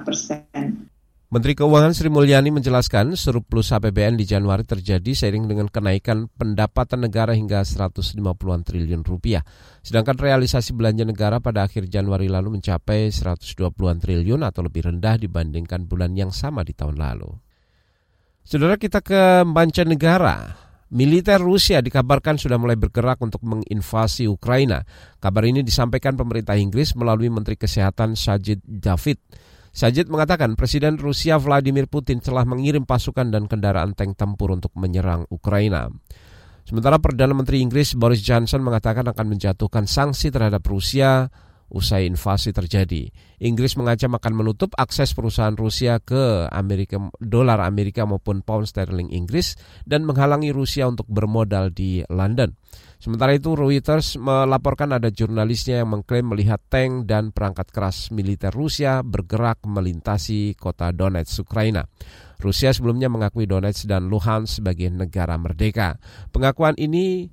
persen. 0.00 0.88
Menteri 1.30 1.54
Keuangan 1.54 1.94
Sri 1.94 2.10
Mulyani 2.10 2.50
menjelaskan 2.50 3.14
surplus 3.14 3.70
APBN 3.70 4.18
di 4.18 4.26
Januari 4.26 4.66
terjadi 4.66 5.14
seiring 5.14 5.46
dengan 5.46 5.70
kenaikan 5.70 6.26
pendapatan 6.26 7.06
negara 7.06 7.38
hingga 7.38 7.62
150-an 7.62 8.66
triliun 8.66 9.06
rupiah. 9.06 9.46
Sedangkan 9.78 10.18
realisasi 10.18 10.74
belanja 10.74 11.06
negara 11.06 11.38
pada 11.38 11.70
akhir 11.70 11.86
Januari 11.86 12.26
lalu 12.26 12.58
mencapai 12.58 13.14
120-an 13.14 14.02
triliun 14.02 14.42
atau 14.42 14.66
lebih 14.66 14.90
rendah 14.90 15.22
dibandingkan 15.22 15.86
bulan 15.86 16.18
yang 16.18 16.34
sama 16.34 16.66
di 16.66 16.74
tahun 16.74 16.98
lalu. 16.98 17.30
Saudara 18.42 18.74
kita 18.74 18.98
ke 18.98 19.46
mancanegara. 19.46 20.69
Militer 20.90 21.38
Rusia 21.38 21.78
dikabarkan 21.78 22.34
sudah 22.34 22.58
mulai 22.58 22.74
bergerak 22.74 23.22
untuk 23.22 23.46
menginvasi 23.46 24.26
Ukraina. 24.26 24.82
Kabar 25.22 25.46
ini 25.46 25.62
disampaikan 25.62 26.18
pemerintah 26.18 26.58
Inggris 26.58 26.98
melalui 26.98 27.30
Menteri 27.30 27.54
Kesehatan 27.54 28.18
Sajid 28.18 28.58
David. 28.66 29.22
Sajid 29.70 30.10
mengatakan 30.10 30.58
Presiden 30.58 30.98
Rusia 30.98 31.38
Vladimir 31.38 31.86
Putin 31.86 32.18
telah 32.18 32.42
mengirim 32.42 32.82
pasukan 32.82 33.30
dan 33.30 33.46
kendaraan 33.46 33.94
tank 33.94 34.18
tempur 34.18 34.50
untuk 34.50 34.74
menyerang 34.74 35.30
Ukraina. 35.30 35.86
Sementara 36.66 36.98
Perdana 36.98 37.38
Menteri 37.38 37.62
Inggris 37.62 37.94
Boris 37.94 38.18
Johnson 38.18 38.66
mengatakan 38.66 39.06
akan 39.06 39.26
menjatuhkan 39.30 39.86
sanksi 39.86 40.34
terhadap 40.34 40.66
Rusia 40.66 41.30
usai 41.70 42.10
invasi 42.10 42.50
terjadi. 42.50 43.08
Inggris 43.40 43.78
mengancam 43.78 44.12
akan 44.18 44.32
menutup 44.36 44.74
akses 44.76 45.14
perusahaan 45.16 45.54
Rusia 45.54 46.02
ke 46.02 46.50
Amerika 46.50 46.98
dolar 47.22 47.62
Amerika 47.62 48.04
maupun 48.04 48.42
pound 48.44 48.68
sterling 48.68 49.08
Inggris 49.14 49.56
dan 49.86 50.04
menghalangi 50.04 50.50
Rusia 50.50 50.90
untuk 50.90 51.08
bermodal 51.08 51.72
di 51.72 52.04
London. 52.10 52.52
Sementara 53.00 53.32
itu 53.32 53.56
Reuters 53.56 54.20
melaporkan 54.20 54.92
ada 54.92 55.08
jurnalisnya 55.08 55.80
yang 55.80 55.96
mengklaim 55.96 56.28
melihat 56.28 56.60
tank 56.68 57.08
dan 57.08 57.32
perangkat 57.32 57.72
keras 57.72 58.12
militer 58.12 58.52
Rusia 58.52 59.00
bergerak 59.00 59.64
melintasi 59.64 60.52
kota 60.60 60.92
Donetsk, 60.92 61.48
Ukraina. 61.48 61.88
Rusia 62.36 62.76
sebelumnya 62.76 63.08
mengakui 63.08 63.48
Donetsk 63.48 63.88
dan 63.88 64.12
Luhansk 64.12 64.60
sebagai 64.60 64.92
negara 64.92 65.40
merdeka. 65.40 65.96
Pengakuan 66.28 66.76
ini 66.76 67.32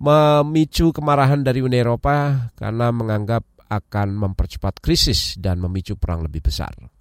memicu 0.00 0.92
kemarahan 0.92 1.44
dari 1.44 1.60
Uni 1.60 1.80
Eropa 1.80 2.48
karena 2.56 2.88
menganggap 2.88 3.44
akan 3.74 4.14
mempercepat 4.14 4.78
krisis 4.78 5.34
dan 5.40 5.58
memicu 5.58 5.98
perang 5.98 6.22
lebih 6.22 6.46
besar. 6.46 6.93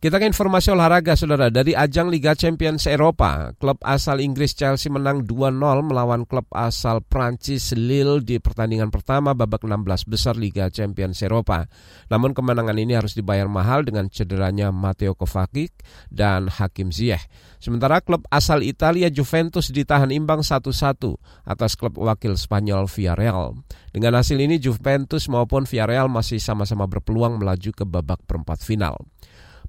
Kita 0.00 0.16
ke 0.16 0.24
informasi 0.24 0.72
olahraga, 0.72 1.12
saudara. 1.12 1.52
Dari 1.52 1.76
ajang 1.76 2.08
Liga 2.08 2.32
Champions 2.32 2.88
Eropa, 2.88 3.52
klub 3.60 3.76
asal 3.84 4.24
Inggris 4.24 4.56
Chelsea 4.56 4.88
menang 4.88 5.28
2-0 5.28 5.60
melawan 5.60 6.24
klub 6.24 6.48
asal 6.56 7.04
Prancis 7.04 7.76
Lille 7.76 8.24
di 8.24 8.40
pertandingan 8.40 8.88
pertama 8.88 9.36
babak 9.36 9.60
16 9.60 10.08
besar 10.08 10.40
Liga 10.40 10.72
Champions 10.72 11.20
Eropa. 11.20 11.68
Namun 12.08 12.32
kemenangan 12.32 12.80
ini 12.80 12.96
harus 12.96 13.12
dibayar 13.12 13.44
mahal 13.44 13.84
dengan 13.84 14.08
cederanya 14.08 14.72
Matteo 14.72 15.12
Kovacic 15.12 15.84
dan 16.08 16.48
Hakim 16.48 16.96
Ziyech. 16.96 17.28
Sementara 17.60 18.00
klub 18.00 18.24
asal 18.32 18.64
Italia 18.64 19.12
Juventus 19.12 19.68
ditahan 19.68 20.08
imbang 20.08 20.40
1-1 20.40 20.96
atas 21.44 21.76
klub 21.76 22.00
wakil 22.00 22.40
Spanyol 22.40 22.88
Villarreal. 22.88 23.52
Dengan 23.92 24.16
hasil 24.16 24.40
ini 24.40 24.56
Juventus 24.56 25.28
maupun 25.28 25.68
Villarreal 25.68 26.08
masih 26.08 26.40
sama-sama 26.40 26.88
berpeluang 26.88 27.36
melaju 27.36 27.68
ke 27.76 27.84
babak 27.84 28.24
perempat 28.24 28.64
final. 28.64 28.96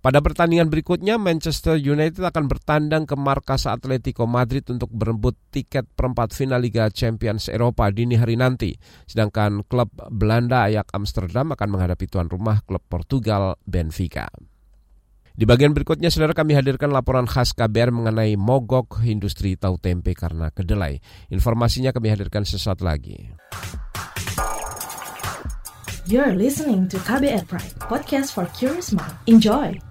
Pada 0.01 0.17
pertandingan 0.17 0.73
berikutnya, 0.73 1.21
Manchester 1.21 1.77
United 1.77 2.25
akan 2.25 2.49
bertandang 2.49 3.05
ke 3.05 3.13
markas 3.13 3.69
Atletico 3.69 4.25
Madrid 4.25 4.65
untuk 4.73 4.89
berebut 4.89 5.37
tiket 5.53 5.85
perempat 5.93 6.33
final 6.33 6.57
Liga 6.57 6.89
Champions 6.89 7.45
Eropa 7.45 7.85
dini 7.93 8.17
hari 8.17 8.33
nanti. 8.33 8.73
Sedangkan 9.05 9.61
klub 9.61 9.93
Belanda 10.09 10.65
Ajax 10.65 10.89
Amsterdam 10.97 11.53
akan 11.53 11.69
menghadapi 11.69 12.09
tuan 12.09 12.25
rumah 12.33 12.65
klub 12.65 12.81
Portugal 12.89 13.61
Benfica. 13.61 14.25
Di 15.37 15.45
bagian 15.45 15.77
berikutnya, 15.77 16.09
saudara 16.09 16.33
kami 16.33 16.57
hadirkan 16.57 16.89
laporan 16.89 17.29
khas 17.29 17.53
KBR 17.53 17.93
mengenai 17.93 18.33
mogok 18.41 19.05
industri 19.05 19.53
tahu 19.53 19.77
tempe 19.77 20.17
karena 20.17 20.49
kedelai. 20.49 20.97
Informasinya 21.29 21.93
kami 21.93 22.09
hadirkan 22.09 22.41
sesaat 22.41 22.81
lagi. 22.81 23.37
You're 26.09 26.33
listening 26.33 26.89
to 26.89 26.97
KBR 27.05 27.45
Pride, 27.45 27.77
podcast 27.85 28.33
for 28.33 28.49
curious 28.57 28.89
mind. 28.89 29.13
Enjoy! 29.29 29.90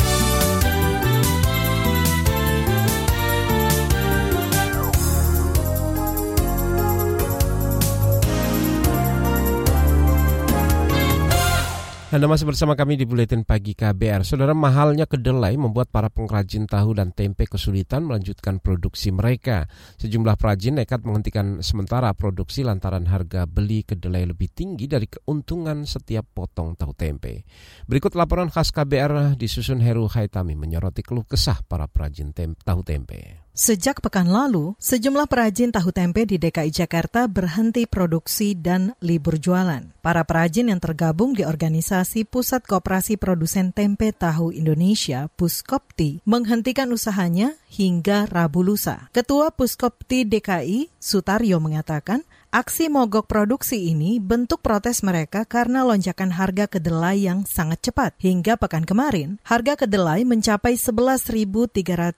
Anda 12.11 12.27
masih 12.27 12.43
bersama 12.43 12.75
kami 12.75 12.99
di 12.99 13.07
Buletin 13.07 13.47
Pagi 13.47 13.71
KBR. 13.71 14.27
Saudara, 14.27 14.51
mahalnya 14.51 15.07
kedelai 15.07 15.55
membuat 15.55 15.87
para 15.95 16.11
pengrajin 16.11 16.67
tahu 16.67 16.91
dan 16.91 17.15
tempe 17.15 17.47
kesulitan 17.47 18.03
melanjutkan 18.03 18.59
produksi 18.59 19.15
mereka. 19.15 19.63
Sejumlah 19.95 20.35
perajin 20.35 20.83
nekat 20.83 21.07
menghentikan 21.07 21.63
sementara 21.63 22.11
produksi 22.11 22.67
lantaran 22.67 23.07
harga 23.07 23.47
beli 23.47 23.87
kedelai 23.87 24.27
lebih 24.27 24.51
tinggi 24.51 24.91
dari 24.91 25.07
keuntungan 25.07 25.87
setiap 25.87 26.27
potong 26.35 26.75
tahu 26.75 26.91
tempe. 26.91 27.47
Berikut 27.87 28.11
laporan 28.19 28.51
khas 28.51 28.75
KBR 28.75 29.39
disusun 29.39 29.79
Heru 29.79 30.11
Haitami 30.11 30.59
menyoroti 30.59 31.07
keluh 31.07 31.23
kesah 31.23 31.63
para 31.63 31.87
perajin 31.87 32.35
tem 32.35 32.51
tahu 32.59 32.83
tempe. 32.83 33.47
Sejak 33.51 33.99
pekan 33.99 34.31
lalu, 34.31 34.79
sejumlah 34.79 35.27
perajin 35.27 35.75
tahu 35.75 35.91
tempe 35.91 36.23
di 36.23 36.39
DKI 36.39 36.71
Jakarta 36.71 37.27
berhenti 37.27 37.83
produksi 37.83 38.55
dan 38.55 38.95
libur 39.03 39.35
jualan. 39.35 39.91
Para 39.99 40.23
perajin 40.23 40.71
yang 40.71 40.79
tergabung 40.79 41.35
di 41.35 41.43
organisasi 41.43 42.23
Pusat 42.23 42.63
Koperasi 42.63 43.19
Produsen 43.19 43.75
Tempe 43.75 44.15
Tahu 44.15 44.55
Indonesia, 44.55 45.27
Puskopti, 45.35 46.23
menghentikan 46.23 46.87
usahanya 46.95 47.59
hingga 47.67 48.23
Rabu 48.31 48.63
lusa. 48.63 49.11
Ketua 49.11 49.51
Puskopti 49.51 50.23
DKI, 50.23 50.87
Sutaryo 50.95 51.59
mengatakan, 51.59 52.23
Aksi 52.51 52.91
mogok 52.91 53.31
produksi 53.31 53.95
ini 53.95 54.19
bentuk 54.19 54.59
protes 54.59 55.07
mereka 55.07 55.47
karena 55.47 55.87
lonjakan 55.87 56.35
harga 56.35 56.67
kedelai 56.67 57.23
yang 57.23 57.47
sangat 57.47 57.79
cepat. 57.79 58.11
Hingga 58.19 58.59
pekan 58.59 58.83
kemarin, 58.83 59.39
harga 59.47 59.79
kedelai 59.79 60.27
mencapai 60.27 60.75
Rp11.300 60.75 62.11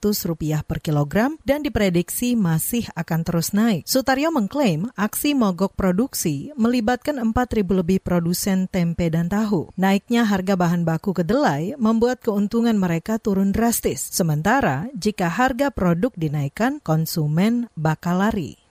per 0.66 0.82
kilogram 0.82 1.38
dan 1.46 1.62
diprediksi 1.62 2.34
masih 2.34 2.90
akan 2.98 3.22
terus 3.22 3.54
naik. 3.54 3.86
Sutaryo 3.86 4.34
mengklaim 4.34 4.90
aksi 4.98 5.38
mogok 5.38 5.78
produksi 5.78 6.50
melibatkan 6.58 7.22
4.000 7.22 7.70
lebih 7.70 8.02
produsen 8.02 8.66
tempe 8.66 9.14
dan 9.14 9.30
tahu. 9.30 9.70
Naiknya 9.78 10.26
harga 10.26 10.58
bahan 10.58 10.82
baku 10.82 11.14
kedelai 11.14 11.78
membuat 11.78 12.26
keuntungan 12.26 12.74
mereka 12.74 13.22
turun 13.22 13.54
drastis. 13.54 14.10
Sementara 14.10 14.90
jika 14.98 15.30
harga 15.30 15.70
produk 15.70 16.10
dinaikkan, 16.18 16.82
konsumen 16.82 17.70
bakal 17.78 18.18
lari 18.18 18.63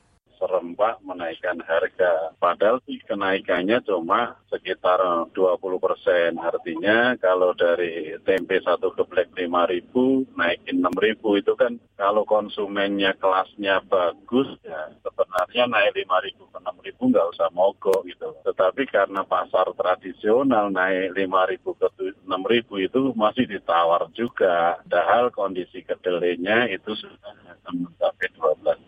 serempak 0.82 0.98
menaikkan 1.06 1.58
harga. 1.62 2.34
Padahal 2.42 2.82
kenaikannya 2.82 3.78
cuma 3.86 4.34
sekitar 4.50 4.98
20 5.30 5.78
persen. 5.78 6.34
Artinya 6.42 7.14
kalau 7.22 7.54
dari 7.54 8.18
tempe 8.26 8.58
satu 8.58 8.90
geblek 8.98 9.30
5 9.30 9.46
ribu, 9.70 10.26
naikin 10.34 10.82
6 10.82 10.90
ribu 10.98 11.38
itu 11.38 11.54
kan 11.54 11.78
kalau 11.94 12.26
konsumennya 12.26 13.14
kelasnya 13.14 13.78
bagus, 13.86 14.58
ya 14.66 14.90
sebenarnya 15.06 15.70
naik 15.70 16.02
5 16.02 16.26
ribu 16.26 16.42
ke 16.50 16.58
6 16.58 16.82
ribu 16.82 17.02
nggak 17.14 17.30
usah 17.30 17.48
mogok 17.54 18.02
gitu. 18.10 18.34
Tetapi 18.42 18.82
karena 18.90 19.22
pasar 19.22 19.70
tradisional 19.78 20.66
naik 20.74 21.14
5 21.14 21.50
ribu 21.54 21.78
ke 21.78 21.86
6 22.26 22.42
ribu 22.50 22.82
itu 22.82 23.14
masih 23.14 23.46
ditawar 23.46 24.10
juga. 24.18 24.82
Padahal 24.82 25.30
kondisi 25.30 25.86
kedelainya 25.86 26.66
itu 26.74 26.90
sudah 26.98 27.32
mencapai 27.70 28.28
12 28.34 28.66
ribu. 28.66 28.81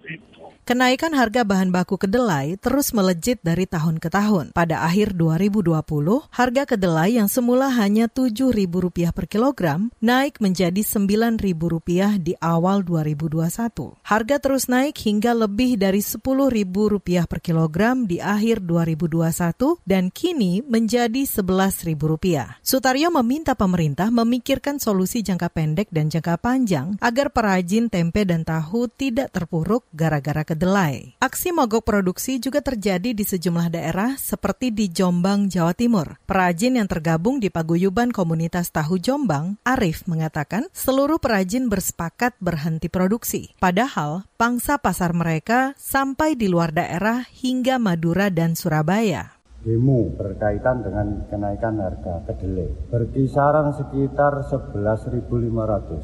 Kenaikan 0.64 1.12
harga 1.12 1.44
bahan 1.44 1.68
baku 1.68 2.00
kedelai 2.00 2.56
terus 2.56 2.96
melejit 2.96 3.36
dari 3.44 3.68
tahun 3.68 4.00
ke 4.00 4.08
tahun. 4.08 4.56
Pada 4.56 4.80
akhir 4.88 5.12
2020, 5.12 5.84
harga 6.32 6.62
kedelai 6.64 7.20
yang 7.20 7.28
semula 7.28 7.68
hanya 7.68 8.08
Rp7.000 8.08 9.12
per 9.12 9.28
kilogram 9.28 9.92
naik 10.00 10.40
menjadi 10.40 10.80
Rp9.000 10.80 12.16
di 12.16 12.32
awal 12.40 12.80
2021. 12.80 13.44
Harga 14.08 14.36
terus 14.40 14.64
naik 14.64 14.96
hingga 15.04 15.36
lebih 15.36 15.76
dari 15.76 16.00
Rp10.000 16.00 17.28
per 17.28 17.44
kilogram 17.44 18.08
di 18.08 18.24
akhir 18.24 18.64
2021 18.64 19.84
dan 19.84 20.08
kini 20.08 20.64
menjadi 20.64 21.28
Rp11.000. 21.28 22.64
Sutaryo 22.64 23.12
meminta 23.20 23.52
pemerintah 23.52 24.08
memikirkan 24.08 24.80
solusi 24.80 25.20
jangka 25.20 25.52
pendek 25.52 25.92
dan 25.92 26.08
jangka 26.08 26.40
panjang 26.40 26.96
agar 27.04 27.28
perajin 27.28 27.92
tempe 27.92 28.24
dan 28.24 28.48
tahu 28.48 28.88
tidak 28.88 29.28
terpuruk 29.28 29.84
gara-gara. 29.92 30.53
Aksi 31.18 31.50
mogok 31.50 31.82
produksi 31.82 32.38
juga 32.38 32.62
terjadi 32.62 33.10
di 33.10 33.24
sejumlah 33.26 33.74
daerah 33.74 34.14
seperti 34.14 34.70
di 34.70 34.86
Jombang, 34.88 35.50
Jawa 35.50 35.74
Timur. 35.74 36.22
Perajin 36.24 36.78
yang 36.78 36.86
tergabung 36.86 37.42
di 37.42 37.50
paguyuban 37.50 38.14
komunitas 38.14 38.70
tahu 38.70 39.02
Jombang, 39.02 39.58
Arif 39.66 40.06
mengatakan 40.06 40.70
seluruh 40.70 41.18
perajin 41.18 41.66
bersepakat 41.66 42.38
berhenti 42.38 42.86
produksi. 42.86 43.52
Padahal 43.58 44.24
pangsa 44.38 44.78
pasar 44.78 45.10
mereka 45.10 45.74
sampai 45.74 46.38
di 46.38 46.46
luar 46.46 46.70
daerah 46.70 47.26
hingga 47.26 47.82
Madura 47.82 48.30
dan 48.30 48.54
Surabaya. 48.54 49.34
Demo 49.64 50.12
berkaitan 50.12 50.84
dengan 50.84 51.24
kenaikan 51.32 51.80
harga 51.80 52.20
kedelai. 52.28 52.68
Berkisaran 52.92 53.72
sekitar 53.72 54.44
11.500 54.44 55.24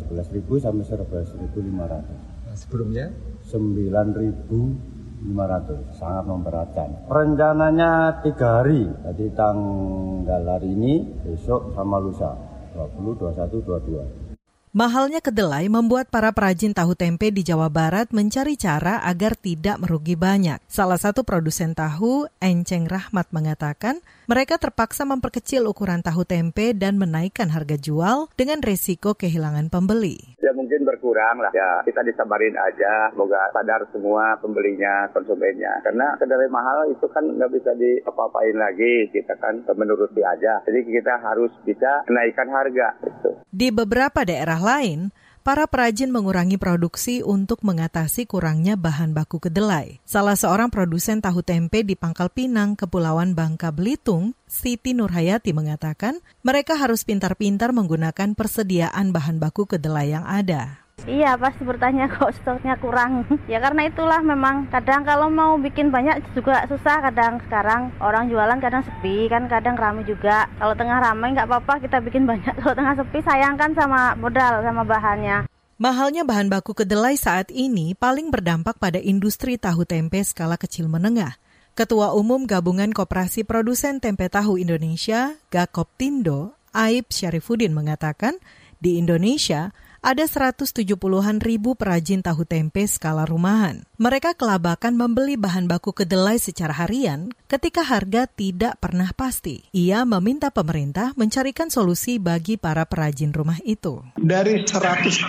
11.000 0.08 0.64
sampai 0.64 0.84
11.500 0.88 2.40
sebelumnya 2.56 3.12
9.000 3.50 5.00
500 5.20 6.00
sangat 6.00 6.24
memberatkan. 6.24 6.88
Rencananya 7.12 8.24
tiga 8.24 8.64
hari. 8.64 8.88
Jadi 8.88 9.26
tanggal 9.36 10.42
hari 10.48 10.72
ini 10.72 11.04
besok 11.28 11.76
sama 11.76 12.00
lusa. 12.00 12.32
20 12.72 13.18
21 13.18 14.30
22 14.30 14.30
Mahalnya 14.70 15.18
kedelai 15.18 15.66
membuat 15.66 16.14
para 16.14 16.30
perajin 16.30 16.70
tahu 16.70 16.94
tempe 16.94 17.34
di 17.34 17.42
Jawa 17.42 17.66
Barat 17.66 18.14
mencari 18.14 18.54
cara 18.54 19.02
agar 19.02 19.34
tidak 19.34 19.82
merugi 19.82 20.14
banyak. 20.14 20.62
Salah 20.70 20.94
satu 20.94 21.26
produsen 21.26 21.74
tahu, 21.74 22.30
Enceng 22.38 22.86
Rahmat 22.86 23.34
mengatakan, 23.34 23.98
mereka 24.30 24.62
terpaksa 24.62 25.02
memperkecil 25.02 25.66
ukuran 25.66 26.06
tahu 26.06 26.22
tempe 26.22 26.70
dan 26.70 27.02
menaikkan 27.02 27.50
harga 27.50 27.74
jual 27.74 28.30
dengan 28.38 28.62
resiko 28.62 29.18
kehilangan 29.18 29.74
pembeli. 29.74 30.38
Ya 30.38 30.54
mungkin 30.54 30.86
berkurang 30.86 31.42
lah, 31.42 31.50
ya 31.50 31.82
kita 31.82 32.06
disabarin 32.06 32.54
aja, 32.54 33.10
semoga 33.10 33.50
sadar 33.50 33.82
semua 33.90 34.38
pembelinya, 34.38 35.10
konsumennya. 35.10 35.82
Karena 35.82 36.14
kedelai 36.14 36.46
mahal 36.46 36.94
itu 36.94 37.10
kan 37.10 37.26
nggak 37.26 37.50
bisa 37.58 37.74
diapa-apain 37.74 38.54
lagi, 38.54 39.10
kita 39.10 39.34
kan 39.42 39.66
menuruti 39.74 40.22
aja. 40.22 40.62
Jadi 40.62 40.78
kita 40.86 41.18
harus 41.26 41.50
bisa 41.66 42.06
menaikkan 42.06 42.46
harga. 42.54 43.02
Gitu. 43.02 43.30
Di 43.50 43.74
beberapa 43.74 44.22
daerah 44.22 44.62
lain, 44.62 45.10
para 45.40 45.64
perajin 45.64 46.12
mengurangi 46.12 46.60
produksi 46.60 47.24
untuk 47.24 47.64
mengatasi 47.64 48.28
kurangnya 48.28 48.76
bahan 48.76 49.16
baku 49.16 49.40
kedelai. 49.40 49.98
Salah 50.04 50.36
seorang 50.36 50.68
produsen 50.68 51.24
tahu 51.24 51.40
tempe 51.40 51.80
di 51.82 51.96
Pangkal 51.96 52.28
Pinang, 52.28 52.76
Kepulauan 52.76 53.32
Bangka 53.32 53.72
Belitung, 53.72 54.36
Siti 54.44 54.92
Nurhayati 54.92 55.56
mengatakan, 55.56 56.20
mereka 56.44 56.76
harus 56.76 57.02
pintar-pintar 57.06 57.72
menggunakan 57.72 58.36
persediaan 58.36 59.14
bahan 59.14 59.40
baku 59.40 59.64
kedelai 59.64 60.12
yang 60.12 60.26
ada. 60.28 60.84
Iya 61.08 61.36
pasti 61.40 61.62
bertanya 61.64 62.08
kok 62.14 62.34
stoknya 62.40 62.76
kurang. 62.76 63.24
Ya 63.48 63.60
karena 63.62 63.88
itulah 63.88 64.20
memang 64.20 64.68
kadang 64.68 65.04
kalau 65.04 65.32
mau 65.32 65.56
bikin 65.56 65.88
banyak 65.88 66.20
juga 66.36 66.66
susah. 66.68 67.00
Kadang 67.10 67.40
sekarang 67.48 67.94
orang 68.02 68.28
jualan 68.28 68.58
kadang 68.60 68.84
sepi 68.84 69.30
kan 69.30 69.48
kadang 69.48 69.78
ramai 69.78 70.04
juga. 70.04 70.50
Kalau 70.60 70.74
tengah 70.76 70.98
ramai 71.00 71.32
nggak 71.32 71.48
apa-apa 71.48 71.80
kita 71.80 72.02
bikin 72.04 72.28
banyak. 72.28 72.52
Kalau 72.60 72.74
tengah 72.76 72.94
sepi 72.98 73.18
sayang 73.24 73.56
kan 73.56 73.72
sama 73.72 74.12
modal 74.18 74.60
sama 74.60 74.82
bahannya. 74.84 75.48
Mahalnya 75.80 76.28
bahan 76.28 76.52
baku 76.52 76.76
kedelai 76.76 77.16
saat 77.16 77.48
ini 77.48 77.96
paling 77.96 78.28
berdampak 78.28 78.76
pada 78.76 79.00
industri 79.00 79.56
tahu 79.56 79.88
tempe 79.88 80.20
skala 80.20 80.60
kecil 80.60 80.92
menengah. 80.92 81.40
Ketua 81.72 82.12
Umum 82.12 82.44
Gabungan 82.44 82.92
Koperasi 82.92 83.48
Produsen 83.48 84.04
Tempe 84.04 84.28
Tahu 84.28 84.60
Indonesia, 84.60 85.40
Gakoptindo, 85.48 86.52
Aib 86.76 87.08
Syarifuddin 87.08 87.72
mengatakan, 87.72 88.36
di 88.80 89.00
Indonesia 89.00 89.72
ada 90.00 90.24
170-an 90.24 91.44
ribu 91.44 91.76
perajin 91.76 92.24
tahu 92.24 92.48
tempe 92.48 92.88
skala 92.88 93.28
rumahan. 93.28 93.84
Mereka 94.00 94.32
kelabakan 94.32 94.96
membeli 94.96 95.36
bahan 95.36 95.68
baku 95.68 95.92
kedelai 95.92 96.40
secara 96.40 96.72
harian 96.72 97.36
ketika 97.52 97.84
harga 97.84 98.24
tidak 98.24 98.80
pernah 98.80 99.12
pasti. 99.12 99.68
Ia 99.76 100.08
meminta 100.08 100.48
pemerintah 100.48 101.12
mencarikan 101.20 101.68
solusi 101.68 102.16
bagi 102.16 102.56
para 102.56 102.88
perajin 102.88 103.36
rumah 103.36 103.60
itu. 103.60 104.00
Dari 104.16 104.64
170 104.64 105.28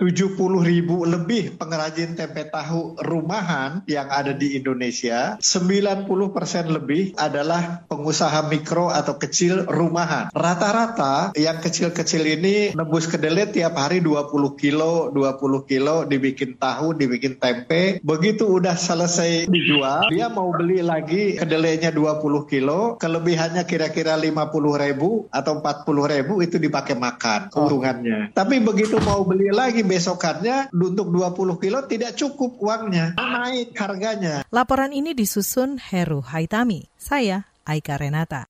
ribu 0.64 1.04
lebih 1.04 1.60
pengrajin 1.60 2.16
tempe 2.16 2.48
tahu 2.48 2.96
rumahan 3.04 3.84
yang 3.92 4.08
ada 4.08 4.32
di 4.32 4.56
Indonesia, 4.56 5.36
90 5.44 6.08
persen 6.32 6.72
lebih 6.72 7.20
adalah 7.20 7.84
pengusaha 7.92 8.48
mikro 8.48 8.88
atau 8.88 9.20
kecil 9.20 9.68
rumahan. 9.68 10.32
Rata-rata 10.32 11.36
yang 11.36 11.60
kecil-kecil 11.60 12.24
ini 12.24 12.72
nebus 12.72 13.12
kedelai 13.12 13.52
tiap 13.52 13.76
hari 13.76 14.00
20 14.00 14.61
kilo, 14.62 15.10
20 15.10 15.66
kilo 15.66 16.06
dibikin 16.06 16.62
tahu, 16.62 16.94
dibikin 16.94 17.42
tempe. 17.42 17.98
Begitu 18.06 18.46
udah 18.46 18.78
selesai 18.78 19.50
dijual, 19.50 20.14
dia 20.14 20.30
mau 20.30 20.54
beli 20.54 20.86
lagi 20.86 21.42
kedelainya 21.42 21.90
20 21.90 22.46
kilo, 22.46 23.02
kelebihannya 23.02 23.66
kira-kira 23.66 24.14
50 24.14 24.78
ribu 24.78 25.26
atau 25.34 25.58
40 25.58 26.14
ribu 26.14 26.46
itu 26.46 26.62
dipakai 26.62 26.94
makan 26.94 27.50
keuntungannya. 27.50 28.30
Oh. 28.30 28.38
Tapi 28.38 28.62
begitu 28.62 29.02
mau 29.02 29.26
beli 29.26 29.50
lagi 29.50 29.82
besokannya 29.82 30.70
untuk 30.70 31.10
20 31.10 31.58
kilo 31.58 31.80
tidak 31.90 32.14
cukup 32.14 32.62
uangnya, 32.62 33.18
naik 33.18 33.74
harganya. 33.74 34.46
Laporan 34.54 34.94
ini 34.94 35.18
disusun 35.18 35.82
Heru 35.82 36.22
Haitami. 36.22 36.86
Saya 37.02 37.50
Aika 37.66 37.98
Renata. 37.98 38.46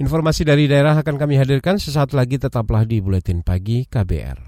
Informasi 0.00 0.42
dari 0.48 0.66
daerah 0.66 0.96
akan 0.98 1.20
kami 1.20 1.36
hadirkan 1.36 1.76
sesaat 1.76 2.16
lagi 2.16 2.40
tetaplah 2.40 2.88
di 2.88 2.98
Buletin 3.04 3.44
Pagi 3.44 3.84
KBR. 3.84 4.38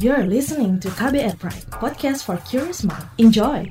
You're 0.00 0.24
listening 0.24 0.80
to 0.80 0.88
KBR 0.96 1.36
Pride, 1.36 1.68
podcast 1.76 2.24
for 2.24 2.40
curious 2.48 2.80
mind. 2.88 3.04
Enjoy! 3.20 3.68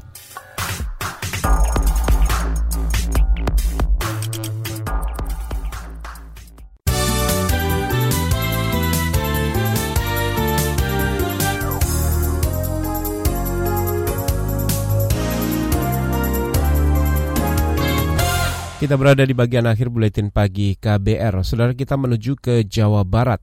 Kita 18.77 18.93
berada 19.01 19.25
di 19.25 19.33
bagian 19.33 19.65
akhir 19.65 19.89
buletin 19.89 20.29
pagi 20.29 20.77
KBR. 20.77 21.41
Saudara 21.41 21.73
kita 21.73 21.97
menuju 21.97 22.37
ke 22.37 22.61
Jawa 22.69 23.01
Barat. 23.01 23.41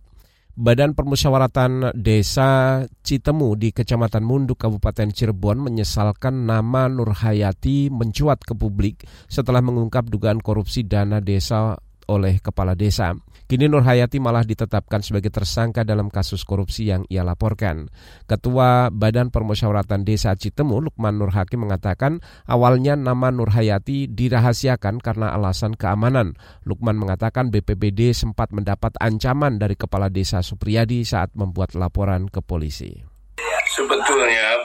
Badan 0.56 0.96
Permusyawaratan 0.96 1.92
Desa 1.92 2.80
Citemu 3.04 3.60
di 3.60 3.76
Kecamatan 3.76 4.24
Munduk 4.24 4.64
Kabupaten 4.64 5.12
Cirebon 5.12 5.60
menyesalkan 5.60 6.48
nama 6.48 6.88
Nur 6.88 7.12
Hayati 7.12 7.92
mencuat 7.92 8.40
ke 8.40 8.56
publik 8.56 9.04
setelah 9.28 9.60
mengungkap 9.60 10.08
dugaan 10.08 10.40
korupsi 10.40 10.88
dana 10.88 11.20
desa 11.20 11.76
oleh 12.06 12.38
kepala 12.42 12.78
desa. 12.78 13.14
Kini 13.46 13.70
Nur 13.70 13.86
Hayati 13.86 14.18
malah 14.18 14.42
ditetapkan 14.42 15.06
sebagai 15.06 15.30
tersangka 15.30 15.86
dalam 15.86 16.10
kasus 16.10 16.42
korupsi 16.42 16.90
yang 16.90 17.06
ia 17.06 17.22
laporkan. 17.22 17.86
Ketua 18.26 18.90
Badan 18.90 19.30
Permusyawaratan 19.30 20.02
Desa 20.02 20.34
Citemu, 20.34 20.82
Lukman 20.82 21.14
Nur 21.14 21.30
Hakim 21.30 21.62
mengatakan 21.62 22.18
awalnya 22.50 22.98
nama 22.98 23.30
Nur 23.30 23.54
Hayati 23.54 24.10
dirahasiakan 24.10 24.98
karena 24.98 25.30
alasan 25.30 25.78
keamanan. 25.78 26.34
Lukman 26.66 26.98
mengatakan 26.98 27.54
BPBD 27.54 28.10
sempat 28.18 28.50
mendapat 28.50 28.98
ancaman 28.98 29.62
dari 29.62 29.78
Kepala 29.78 30.10
Desa 30.10 30.42
Supriyadi 30.42 31.06
saat 31.06 31.30
membuat 31.38 31.78
laporan 31.78 32.26
ke 32.26 32.42
polisi. 32.42 33.15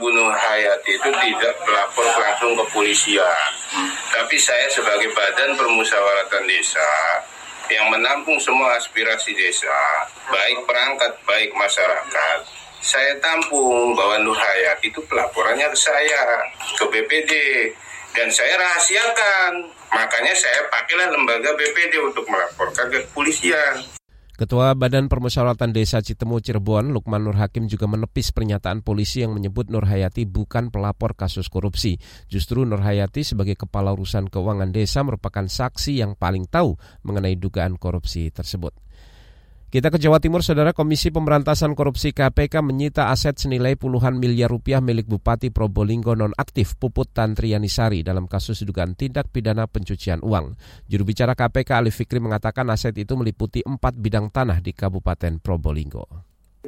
Sebetulnya 0.01 0.17
Bu 0.17 0.33
Nur 0.33 0.33
Hayati 0.33 0.97
itu 0.97 1.09
tidak 1.13 1.55
melapor 1.61 2.09
langsung 2.17 2.57
ke 2.57 2.65
polisian. 2.73 3.49
Tapi 4.09 4.33
saya 4.41 4.65
sebagai 4.73 5.13
badan 5.13 5.53
permusyawaratan 5.53 6.49
desa 6.49 6.89
yang 7.69 7.85
menampung 7.93 8.41
semua 8.41 8.81
aspirasi 8.81 9.37
desa, 9.37 9.69
baik 10.33 10.65
perangkat, 10.65 11.13
baik 11.29 11.53
masyarakat, 11.53 12.37
saya 12.81 13.13
tampung 13.21 13.93
bahwa 13.93 14.17
Nur 14.25 14.33
Hayat 14.33 14.81
itu 14.81 14.97
pelaporannya 15.05 15.69
ke 15.69 15.77
saya, 15.77 16.49
ke 16.81 16.85
BPD, 16.89 17.31
dan 18.17 18.27
saya 18.33 18.57
rahasiakan. 18.57 19.69
Makanya 19.93 20.33
saya 20.33 20.65
pakailah 20.73 21.13
lembaga 21.13 21.53
BPD 21.53 22.01
untuk 22.01 22.25
melaporkan 22.25 22.89
ke 22.89 23.05
kepolisian. 23.05 24.00
Ketua 24.41 24.73
Badan 24.73 25.05
Permusyawaratan 25.05 25.69
Desa 25.69 26.01
Citemu 26.01 26.41
Cirebon, 26.41 26.89
Lukman 26.97 27.21
Nur 27.21 27.37
Hakim 27.37 27.69
juga 27.69 27.85
menepis 27.85 28.33
pernyataan 28.33 28.81
polisi 28.81 29.21
yang 29.21 29.37
menyebut 29.37 29.69
Nur 29.69 29.85
Hayati 29.85 30.25
bukan 30.25 30.73
pelapor 30.73 31.13
kasus 31.13 31.45
korupsi. 31.45 32.01
Justru 32.25 32.65
Nur 32.65 32.81
Hayati 32.81 33.21
sebagai 33.21 33.53
kepala 33.53 33.93
urusan 33.93 34.33
keuangan 34.33 34.73
desa 34.73 35.05
merupakan 35.05 35.45
saksi 35.45 36.01
yang 36.01 36.17
paling 36.17 36.49
tahu 36.49 36.73
mengenai 37.05 37.37
dugaan 37.37 37.77
korupsi 37.77 38.33
tersebut. 38.33 38.73
Kita 39.71 39.87
ke 39.87 39.95
Jawa 39.95 40.19
Timur, 40.19 40.43
Saudara 40.43 40.75
Komisi 40.75 41.15
Pemberantasan 41.15 41.79
Korupsi 41.79 42.11
KPK 42.11 42.59
menyita 42.59 43.07
aset 43.07 43.39
senilai 43.39 43.79
puluhan 43.79 44.19
miliar 44.19 44.51
rupiah 44.51 44.83
milik 44.83 45.07
Bupati 45.07 45.47
Probolinggo 45.47 46.11
nonaktif 46.11 46.75
Puput 46.75 47.15
Tantrianisari 47.15 48.03
dalam 48.03 48.27
kasus 48.27 48.67
dugaan 48.67 48.99
tindak 48.99 49.31
pidana 49.31 49.71
pencucian 49.71 50.19
uang. 50.27 50.59
Juru 50.91 51.07
bicara 51.07 51.39
KPK 51.39 51.79
Ali 51.79 51.87
Fikri 51.87 52.19
mengatakan 52.19 52.67
aset 52.67 52.91
itu 52.99 53.15
meliputi 53.15 53.63
empat 53.63 53.95
bidang 53.95 54.27
tanah 54.27 54.59
di 54.59 54.75
Kabupaten 54.75 55.39
Probolinggo. 55.39 56.03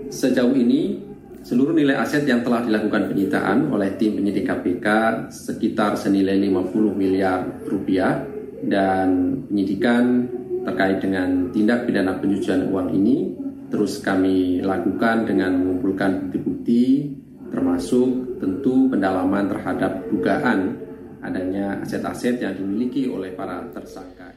Sejauh 0.08 0.56
ini, 0.56 0.96
seluruh 1.44 1.76
nilai 1.76 2.00
aset 2.00 2.24
yang 2.24 2.39
telah 2.39 2.63
dilakukan 2.63 3.12
penyitaan 3.12 3.68
oleh 3.68 4.00
tim 4.00 4.16
penyidik 4.16 4.48
KPK 4.48 4.88
sekitar 5.28 6.00
senilai 6.00 6.39
50 6.39 6.96
miliar 6.96 7.68
rupiah 7.68 8.24
dan 8.63 9.44
penyidikan 9.52 10.32
terkait 10.63 10.97
dengan 11.04 11.52
tindak 11.52 11.86
pidana 11.86 12.17
pencucian 12.17 12.71
uang 12.71 12.89
ini 12.95 13.36
terus 13.69 14.02
kami 14.02 14.62
lakukan 14.63 15.28
dengan 15.28 15.60
mengumpulkan 15.60 16.28
bukti-bukti 16.30 17.13
termasuk 17.54 18.41
tentu 18.41 18.89
pendalaman 18.89 19.45
terhadap 19.45 20.10
dugaan 20.10 20.84
adanya 21.23 21.80
aset-aset 21.80 22.41
yang 22.41 22.58
dimiliki 22.58 23.08
oleh 23.08 23.32
para 23.32 23.63
tersangka. 23.71 24.33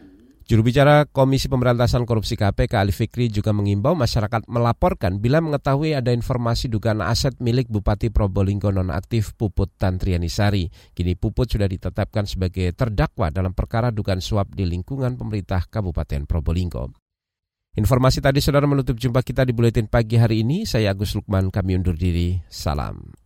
Juru 0.47 0.63
bicara 0.63 1.11
Komisi 1.11 1.51
Pemberantasan 1.51 2.07
Korupsi 2.07 2.39
KPK 2.39 2.79
Ali 2.79 2.95
Fikri 2.95 3.27
juga 3.27 3.51
mengimbau 3.51 3.99
masyarakat 3.99 4.47
melaporkan 4.47 5.19
bila 5.19 5.43
mengetahui 5.43 5.99
ada 5.99 6.15
informasi 6.15 6.71
dugaan 6.71 7.03
aset 7.03 7.35
milik 7.43 7.67
Bupati 7.67 8.15
Probolinggo 8.15 8.71
nonaktif 8.71 9.35
Puput 9.35 9.75
Tantrianisari. 9.75 10.71
Kini 10.95 11.19
Puput 11.19 11.51
sudah 11.51 11.67
ditetapkan 11.67 12.31
sebagai 12.31 12.71
terdakwa 12.79 13.35
dalam 13.35 13.59
perkara 13.59 13.91
dugaan 13.91 14.23
suap 14.23 14.55
di 14.55 14.71
lingkungan 14.71 15.19
pemerintah 15.19 15.67
Kabupaten 15.67 16.31
Probolinggo. 16.31 16.95
Informasi 17.75 18.23
tadi 18.23 18.39
saudara 18.39 18.71
menutup 18.71 18.95
jumpa 18.95 19.27
kita 19.27 19.43
di 19.43 19.51
Buletin 19.51 19.91
Pagi 19.91 20.15
hari 20.15 20.47
ini. 20.47 20.63
Saya 20.63 20.95
Agus 20.95 21.19
Lukman, 21.19 21.51
kami 21.51 21.75
undur 21.75 21.99
diri. 21.99 22.39
Salam. 22.47 23.26